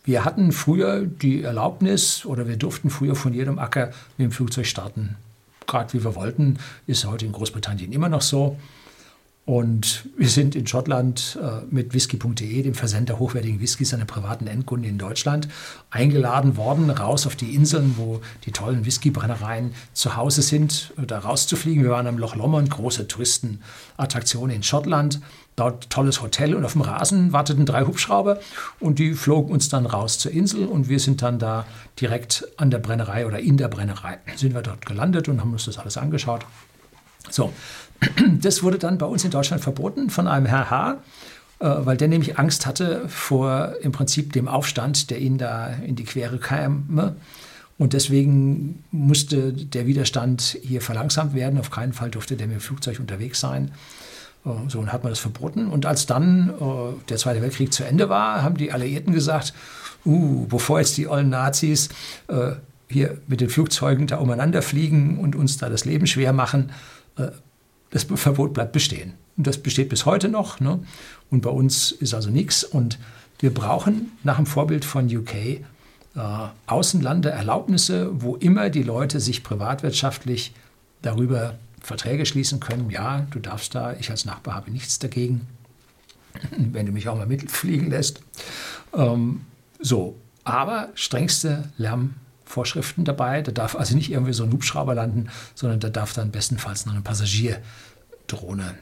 wir 0.04 0.24
hatten 0.24 0.52
früher 0.52 1.02
die 1.02 1.42
Erlaubnis 1.42 2.24
oder 2.24 2.48
wir 2.48 2.56
durften 2.56 2.90
früher 2.90 3.14
von 3.14 3.32
jedem 3.32 3.58
Acker 3.58 3.90
mit 4.18 4.26
dem 4.26 4.32
Flugzeug 4.32 4.66
starten. 4.66 5.16
Gerade 5.66 5.92
wie 5.92 6.04
wir 6.04 6.14
wollten, 6.16 6.58
ist 6.86 7.06
heute 7.06 7.24
in 7.24 7.32
Großbritannien 7.32 7.92
immer 7.92 8.08
noch 8.08 8.22
so. 8.22 8.58
Und 9.44 10.08
wir 10.16 10.28
sind 10.28 10.54
in 10.54 10.68
Schottland 10.68 11.36
äh, 11.42 11.64
mit 11.68 11.94
whisky.de, 11.94 12.62
dem 12.62 12.74
Versender 12.74 13.18
hochwertigen 13.18 13.60
Whiskys 13.60 13.90
den 13.90 14.06
privaten 14.06 14.46
Endkunden 14.46 14.88
in 14.88 14.98
Deutschland, 14.98 15.48
eingeladen 15.90 16.56
worden, 16.56 16.88
raus 16.90 17.26
auf 17.26 17.34
die 17.34 17.52
Inseln, 17.56 17.94
wo 17.96 18.20
die 18.44 18.52
tollen 18.52 18.86
Whiskybrennereien 18.86 19.74
zu 19.94 20.14
Hause 20.14 20.42
sind, 20.42 20.92
da 20.96 21.18
rauszufliegen. 21.18 21.82
Wir 21.82 21.90
waren 21.90 22.06
am 22.06 22.18
Loch 22.18 22.36
Lomond, 22.36 22.70
große 22.70 23.08
Touristenattraktion 23.08 24.48
in 24.50 24.62
Schottland. 24.62 25.20
Dort 25.56 25.90
tolles 25.90 26.22
Hotel 26.22 26.54
und 26.54 26.64
auf 26.64 26.72
dem 26.72 26.82
Rasen 26.82 27.32
warteten 27.32 27.66
drei 27.66 27.84
Hubschrauber 27.84 28.38
und 28.80 29.00
die 29.00 29.12
flogen 29.12 29.52
uns 29.52 29.68
dann 29.68 29.86
raus 29.86 30.18
zur 30.18 30.32
Insel 30.32 30.66
und 30.66 30.88
wir 30.88 30.98
sind 30.98 31.20
dann 31.20 31.38
da 31.38 31.66
direkt 32.00 32.46
an 32.56 32.70
der 32.70 32.78
Brennerei 32.78 33.26
oder 33.26 33.40
in 33.40 33.58
der 33.58 33.68
Brennerei 33.68 34.18
sind 34.36 34.54
wir 34.54 34.62
dort 34.62 34.86
gelandet 34.86 35.28
und 35.28 35.40
haben 35.40 35.52
uns 35.52 35.66
das 35.66 35.78
alles 35.78 35.98
angeschaut. 35.98 36.46
So, 37.30 37.52
das 38.40 38.62
wurde 38.62 38.78
dann 38.78 38.98
bei 38.98 39.06
uns 39.06 39.24
in 39.24 39.30
Deutschland 39.30 39.62
verboten 39.62 40.10
von 40.10 40.26
einem 40.26 40.46
Herr 40.46 40.70
H., 40.70 41.02
äh, 41.60 41.66
weil 41.78 41.96
der 41.96 42.08
nämlich 42.08 42.38
Angst 42.38 42.66
hatte 42.66 43.08
vor 43.08 43.74
im 43.82 43.92
Prinzip 43.92 44.32
dem 44.32 44.48
Aufstand, 44.48 45.10
der 45.10 45.18
ihn 45.18 45.38
da 45.38 45.68
in 45.68 45.96
die 45.96 46.04
Quere 46.04 46.38
kam. 46.38 47.14
Und 47.78 47.92
deswegen 47.94 48.84
musste 48.90 49.52
der 49.52 49.86
Widerstand 49.86 50.58
hier 50.62 50.80
verlangsamt 50.80 51.34
werden. 51.34 51.58
Auf 51.58 51.70
keinen 51.70 51.92
Fall 51.92 52.10
durfte 52.10 52.36
der 52.36 52.46
mit 52.46 52.56
dem 52.56 52.60
Flugzeug 52.60 53.00
unterwegs 53.00 53.40
sein. 53.40 53.72
Äh, 54.44 54.50
so, 54.68 54.80
und 54.80 54.92
hat 54.92 55.04
man 55.04 55.12
das 55.12 55.20
verboten. 55.20 55.68
Und 55.68 55.86
als 55.86 56.06
dann 56.06 56.50
äh, 56.50 57.08
der 57.08 57.16
Zweite 57.16 57.42
Weltkrieg 57.42 57.72
zu 57.72 57.84
Ende 57.84 58.08
war, 58.08 58.42
haben 58.42 58.56
die 58.56 58.72
Alliierten 58.72 59.12
gesagt, 59.12 59.54
uh, 60.04 60.46
bevor 60.46 60.80
jetzt 60.80 60.96
die 60.96 61.06
ollen 61.06 61.30
Nazis 61.30 61.88
hier 62.88 63.18
mit 63.26 63.40
den 63.40 63.48
Flugzeugen 63.48 64.06
da 64.06 64.18
umeinander 64.18 64.62
fliegen 64.62 65.18
und 65.18 65.34
uns 65.34 65.56
da 65.56 65.68
das 65.68 65.84
Leben 65.84 66.06
schwer 66.06 66.32
machen, 66.32 66.70
das 67.90 68.04
Verbot 68.04 68.54
bleibt 68.54 68.72
bestehen. 68.72 69.14
Und 69.36 69.46
das 69.46 69.58
besteht 69.58 69.88
bis 69.88 70.06
heute 70.06 70.28
noch. 70.28 70.60
Ne? 70.60 70.80
Und 71.30 71.42
bei 71.42 71.50
uns 71.50 71.92
ist 71.92 72.14
also 72.14 72.30
nichts. 72.30 72.64
Und 72.64 72.98
wir 73.38 73.52
brauchen 73.52 74.12
nach 74.24 74.36
dem 74.36 74.46
Vorbild 74.46 74.84
von 74.84 75.14
UK 75.14 75.34
äh, 75.34 75.60
Außenlandeerlaubnisse, 76.66 78.10
wo 78.22 78.36
immer 78.36 78.70
die 78.70 78.82
Leute 78.82 79.20
sich 79.20 79.42
privatwirtschaftlich 79.42 80.54
darüber 81.00 81.54
Verträge 81.80 82.26
schließen 82.26 82.60
können. 82.60 82.90
Ja, 82.90 83.26
du 83.30 83.38
darfst 83.38 83.74
da, 83.74 83.94
ich 83.94 84.10
als 84.10 84.24
Nachbar 84.24 84.54
habe 84.54 84.70
nichts 84.70 84.98
dagegen, 84.98 85.46
wenn 86.56 86.86
du 86.86 86.92
mich 86.92 87.08
auch 87.08 87.16
mal 87.16 87.26
mitfliegen 87.26 87.90
lässt. 87.90 88.22
Ähm, 88.94 89.42
so, 89.80 90.16
aber 90.44 90.90
strengste 90.94 91.70
Lärmvorschriften 92.52 93.04
dabei. 93.04 93.42
Da 93.42 93.52
darf 93.52 93.74
also 93.74 93.94
nicht 93.96 94.10
irgendwie 94.10 94.32
so 94.32 94.44
ein 94.44 94.52
Hubschrauber 94.52 94.94
landen, 94.94 95.28
sondern 95.54 95.80
da 95.80 95.88
darf 95.88 96.12
dann 96.12 96.30
bestenfalls 96.30 96.86
noch 96.86 96.92
eine 96.92 97.02
Passagierdrohne, 97.02 98.74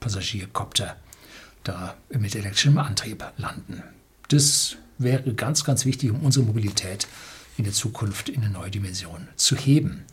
Passagierkopter 0.00 0.96
da 1.64 1.96
mit 2.10 2.34
elektrischem 2.34 2.78
Antrieb 2.78 3.24
landen. 3.36 3.82
Das 4.28 4.76
wäre 4.98 5.34
ganz, 5.34 5.64
ganz 5.64 5.84
wichtig, 5.84 6.10
um 6.10 6.20
unsere 6.20 6.46
Mobilität 6.46 7.08
in 7.56 7.64
der 7.64 7.72
Zukunft 7.72 8.28
in 8.28 8.42
eine 8.42 8.50
neue 8.50 8.70
Dimension 8.70 9.28
zu 9.36 9.56
heben. 9.56 10.04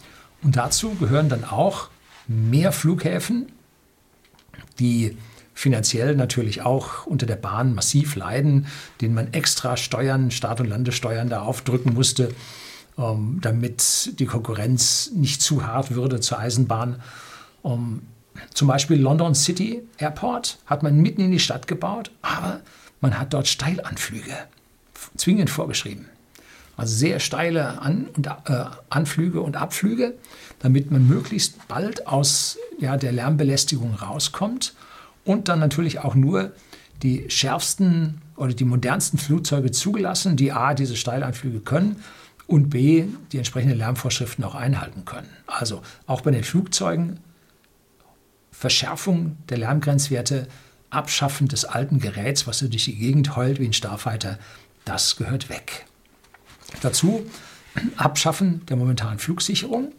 Und 0.42 0.58
dazu 0.58 0.96
gehören 0.96 1.30
dann 1.30 1.44
auch 1.44 1.90
mehr 2.28 2.72
Flughäfen, 2.72 3.52
die 4.80 5.18
finanziell 5.56 6.16
natürlich 6.16 6.62
auch 6.62 7.08
unter 7.08 7.26
der 7.26 7.38
Bahn 7.38 7.74
massiv 7.74 8.16
leiden, 8.16 8.68
denen 9.02 9.16
man 9.16 9.34
extra 9.34 9.78
Steuern, 9.78 10.30
Start- 10.30 10.60
und 10.60 10.68
Landesteuern 10.68 11.30
da 11.30 11.42
aufdrücken 11.42 11.94
musste, 11.94 12.36
ähm, 12.98 13.40
damit 13.42 14.20
die 14.20 14.26
Konkurrenz 14.26 15.12
nicht 15.14 15.42
zu 15.42 15.66
hart 15.66 15.96
würde 15.96 16.20
zur 16.20 16.40
Eisenbahn. 16.40 17.02
Ähm, 17.64 18.02
zum 18.54 18.68
Beispiel 18.68 19.00
London 19.00 19.34
City 19.34 19.82
Airport 19.98 20.60
hat 20.66 20.84
man 20.84 20.98
mitten 20.98 21.22
in 21.22 21.32
die 21.32 21.40
Stadt 21.40 21.68
gebaut, 21.68 22.12
aber 22.22 22.60
man 23.00 23.18
hat 23.18 23.34
dort 23.34 23.48
Steilanflüge 23.48 24.36
zwingend 25.16 25.50
vorgeschrieben. 25.50 26.06
Also 26.76 26.94
sehr 26.94 27.22
steile 27.22 27.82
An 27.82 28.08
und, 28.18 28.28
äh, 28.28 28.66
Anflüge 28.90 29.40
und 29.40 29.56
Abflüge, 29.56 30.16
damit 30.60 30.92
man 30.92 31.08
möglichst 31.08 31.66
bald 31.70 32.08
aus 32.08 32.58
ja, 32.78 32.98
der 32.98 33.14
Lärmbelästigung 33.14 33.96
rauskommt 33.96 34.74
und 35.26 35.50
dann 35.50 35.60
natürlich 35.60 36.00
auch 36.00 36.16
nur 36.16 36.54
die 37.04 37.26
schärfsten 37.30 38.22
oder 38.38 38.54
die 38.54 38.64
modernsten 38.64 39.18
Flugzeuge 39.18 39.72
zugelassen, 39.72 40.38
die 40.38 40.52
A, 40.52 40.74
diese 40.74 40.96
Steilanflüge 40.96 41.60
können 41.60 41.98
und 42.48 42.70
B, 42.70 43.06
die 43.32 43.38
entsprechenden 43.38 43.78
Lärmvorschriften 43.78 44.44
auch 44.44 44.56
einhalten 44.56 45.04
können. 45.04 45.30
Also 45.48 45.82
auch 46.08 46.22
bei 46.22 46.32
den 46.32 46.44
Flugzeugen 46.44 47.20
Verschärfung 48.52 49.38
der 49.50 49.58
Lärmgrenzwerte, 49.58 50.48
Abschaffen 50.90 51.50
des 51.50 51.66
alten 51.66 52.00
Geräts, 52.00 52.48
was 52.48 52.60
so 52.60 52.70
durch 52.70 52.86
die 52.86 52.96
Gegend 52.96 53.36
heult 53.36 53.60
wie 53.60 53.66
ein 53.66 53.74
Starfighter, 53.74 54.40
das 54.86 55.18
gehört 55.18 55.50
weg. 55.50 55.86
Dazu 56.82 57.26
Abschaffen 57.98 58.66
der 58.68 58.78
momentanen 58.78 59.20
Flugsicherung 59.20 59.92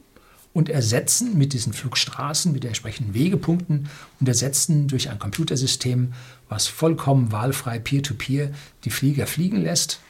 und 0.57 0.71
ersetzen 0.71 1.37
mit 1.37 1.53
diesen 1.53 1.75
Flugstraßen, 1.75 2.51
mit 2.51 2.63
den 2.65 2.69
entsprechenden 2.69 3.13
Wegepunkten 3.13 3.91
und 4.19 4.27
ersetzen 4.27 4.89
durch 4.89 5.11
ein 5.11 5.19
Computersystem, 5.19 6.15
was 6.49 6.67
vollkommen 6.67 7.31
wahlfrei 7.31 7.79
peer-to-peer 7.79 8.47
-peer 8.47 8.55
die 8.85 8.91
Flieger 8.91 9.27
fliegen 9.27 9.61
lässt 9.61 10.01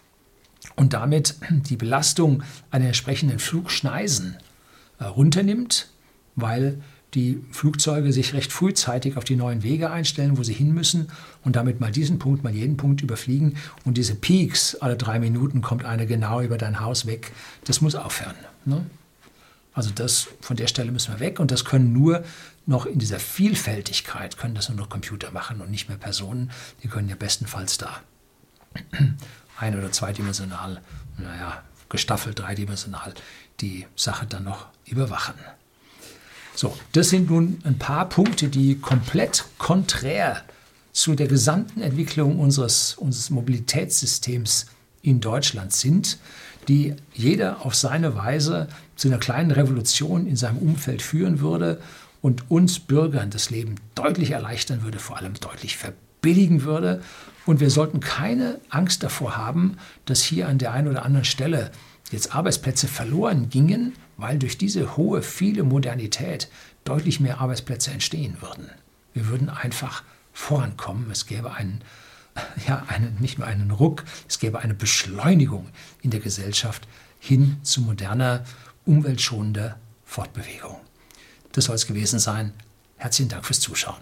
und 0.76 0.92
damit 0.92 1.34
die 1.51 1.74
Belastung 1.74 2.44
einer 2.70 2.86
entsprechenden 2.86 3.40
Flugschneisen 3.40 4.36
äh, 5.01 5.05
runternimmt, 5.07 5.90
weil 6.36 6.80
die 7.14 7.40
Flugzeuge 7.51 8.12
sich 8.12 8.32
recht 8.32 8.53
frühzeitig 8.53 9.16
auf 9.16 9.24
die 9.24 9.34
neuen 9.34 9.64
Wege 9.64 9.90
einstellen, 9.90 10.38
wo 10.38 10.44
sie 10.44 10.55
hin 10.55 10.72
müssen 10.72 11.09
und 11.42 11.57
damit 11.57 11.80
mal 11.80 11.90
diesen 11.90 12.20
Punkt, 12.20 12.44
mal 12.44 12.55
jeden 12.55 12.76
Punkt 12.76 13.03
überfliegen. 13.03 13.57
Und 13.84 13.97
diese 13.99 14.14
Peaks, 14.14 14.76
alle 14.76 14.97
drei 14.97 15.18
Minuten 15.18 15.61
kommt 15.61 15.84
eine 15.84 16.07
genau 16.07 16.40
über 16.40 16.57
dein 16.57 16.78
Haus 16.78 17.05
weg, 17.07 17.32
das 17.64 17.80
muss 17.80 17.97
aufhören. 17.97 18.36
Ne? 18.64 18.86
Also 19.76 19.90
das, 19.90 20.28
von 20.40 20.56
der 20.56 20.68
Stelle 20.68 20.90
müssen 20.90 21.12
wir 21.12 21.20
weg 21.20 21.38
und 21.38 21.50
das 21.50 21.66
können 21.66 21.92
nur 21.92 22.24
noch 22.64 22.86
in 22.86 22.98
dieser 22.98 23.20
Vielfältigkeit 23.20 24.38
können 24.38 24.54
das 24.54 24.70
nur 24.70 24.78
noch 24.78 24.88
Computer 24.88 25.30
machen 25.32 25.60
und 25.60 25.70
nicht 25.70 25.90
mehr 25.90 25.98
Personen. 25.98 26.50
Die 26.82 26.88
können 26.88 27.10
ja 27.10 27.14
bestenfalls 27.14 27.76
da 27.76 28.00
ein- 29.58 29.78
oder 29.78 29.92
zweidimensional, 29.92 30.80
naja, 31.18 31.62
gestaffelt 31.90 32.38
dreidimensional 32.38 33.12
die 33.60 33.86
Sache 33.96 34.24
dann 34.24 34.44
noch 34.44 34.66
überwachen. 34.86 35.34
So, 36.54 36.74
das 36.92 37.10
sind 37.10 37.28
nun 37.28 37.58
ein 37.64 37.78
paar 37.78 38.08
Punkte, 38.08 38.48
die 38.48 38.78
komplett 38.78 39.44
konträr 39.58 40.42
zu 40.92 41.14
der 41.14 41.26
gesamten 41.26 41.82
Entwicklung 41.82 42.38
unseres, 42.40 42.94
unseres 42.94 43.28
Mobilitätssystems 43.28 44.68
in 45.07 45.20
Deutschland 45.20 45.72
sind, 45.72 46.18
die 46.68 46.94
jeder 47.14 47.64
auf 47.64 47.74
seine 47.74 48.16
Weise 48.16 48.68
zu 48.96 49.09
einer 49.09 49.18
kleinen 49.18 49.52
Revolution 49.52 50.26
in 50.26 50.36
seinem 50.36 50.59
Umfeld 50.59 51.00
führen 51.00 51.40
würde 51.40 51.80
und 52.22 52.50
uns 52.50 52.80
Bürgern 52.80 53.30
das 53.30 53.50
Leben 53.50 53.76
deutlich 53.94 54.32
erleichtern 54.32 54.82
würde, 54.82 54.98
vor 54.98 55.16
allem 55.16 55.34
deutlich 55.34 55.76
verbilligen 55.76 56.62
würde. 56.62 57.02
Und 57.44 57.61
wir 57.61 57.70
sollten 57.70 58.00
keine 58.00 58.59
Angst 58.68 59.04
davor 59.04 59.36
haben, 59.36 59.76
dass 60.07 60.22
hier 60.22 60.48
an 60.48 60.59
der 60.59 60.72
einen 60.72 60.88
oder 60.88 61.04
anderen 61.04 61.24
Stelle 61.24 61.70
jetzt 62.11 62.34
Arbeitsplätze 62.34 62.88
verloren 62.88 63.48
gingen, 63.48 63.92
weil 64.16 64.38
durch 64.38 64.59
diese 64.59 64.96
hohe, 64.96 65.22
viele 65.22 65.62
Modernität 65.62 66.48
deutlich 66.84 67.20
mehr 67.20 67.40
Arbeitsplätze 67.40 67.92
entstehen 67.92 68.38
würden. 68.40 68.68
Wir 69.14 69.28
würden 69.28 69.48
einfach 69.48 70.02
vorankommen. 70.32 71.11
Es 71.11 71.26
gäbe 71.26 71.52
einen, 71.52 71.80
ja, 72.66 72.84
einen, 72.89 73.16
nicht 73.20 73.39
nur 73.39 73.47
einen 73.47 73.70
Ruck, 73.70 74.05
es 74.28 74.39
gäbe 74.39 74.59
eine 74.61 74.74
Beschleunigung 74.74 75.68
in 76.03 76.11
der 76.11 76.20
Gesellschaft 76.20 76.87
hin 77.18 77.59
zu 77.62 77.80
moderner, 77.80 78.45
umweltschonender 78.84 79.78
Fortbewegung. 80.05 80.76
Das 81.53 81.64
soll 81.64 81.74
es 81.74 81.87
gewesen 81.87 82.18
sein. 82.18 82.53
Herzlichen 82.97 83.28
Dank 83.30 83.45
fürs 83.45 83.61
Zuschauen. 83.61 84.01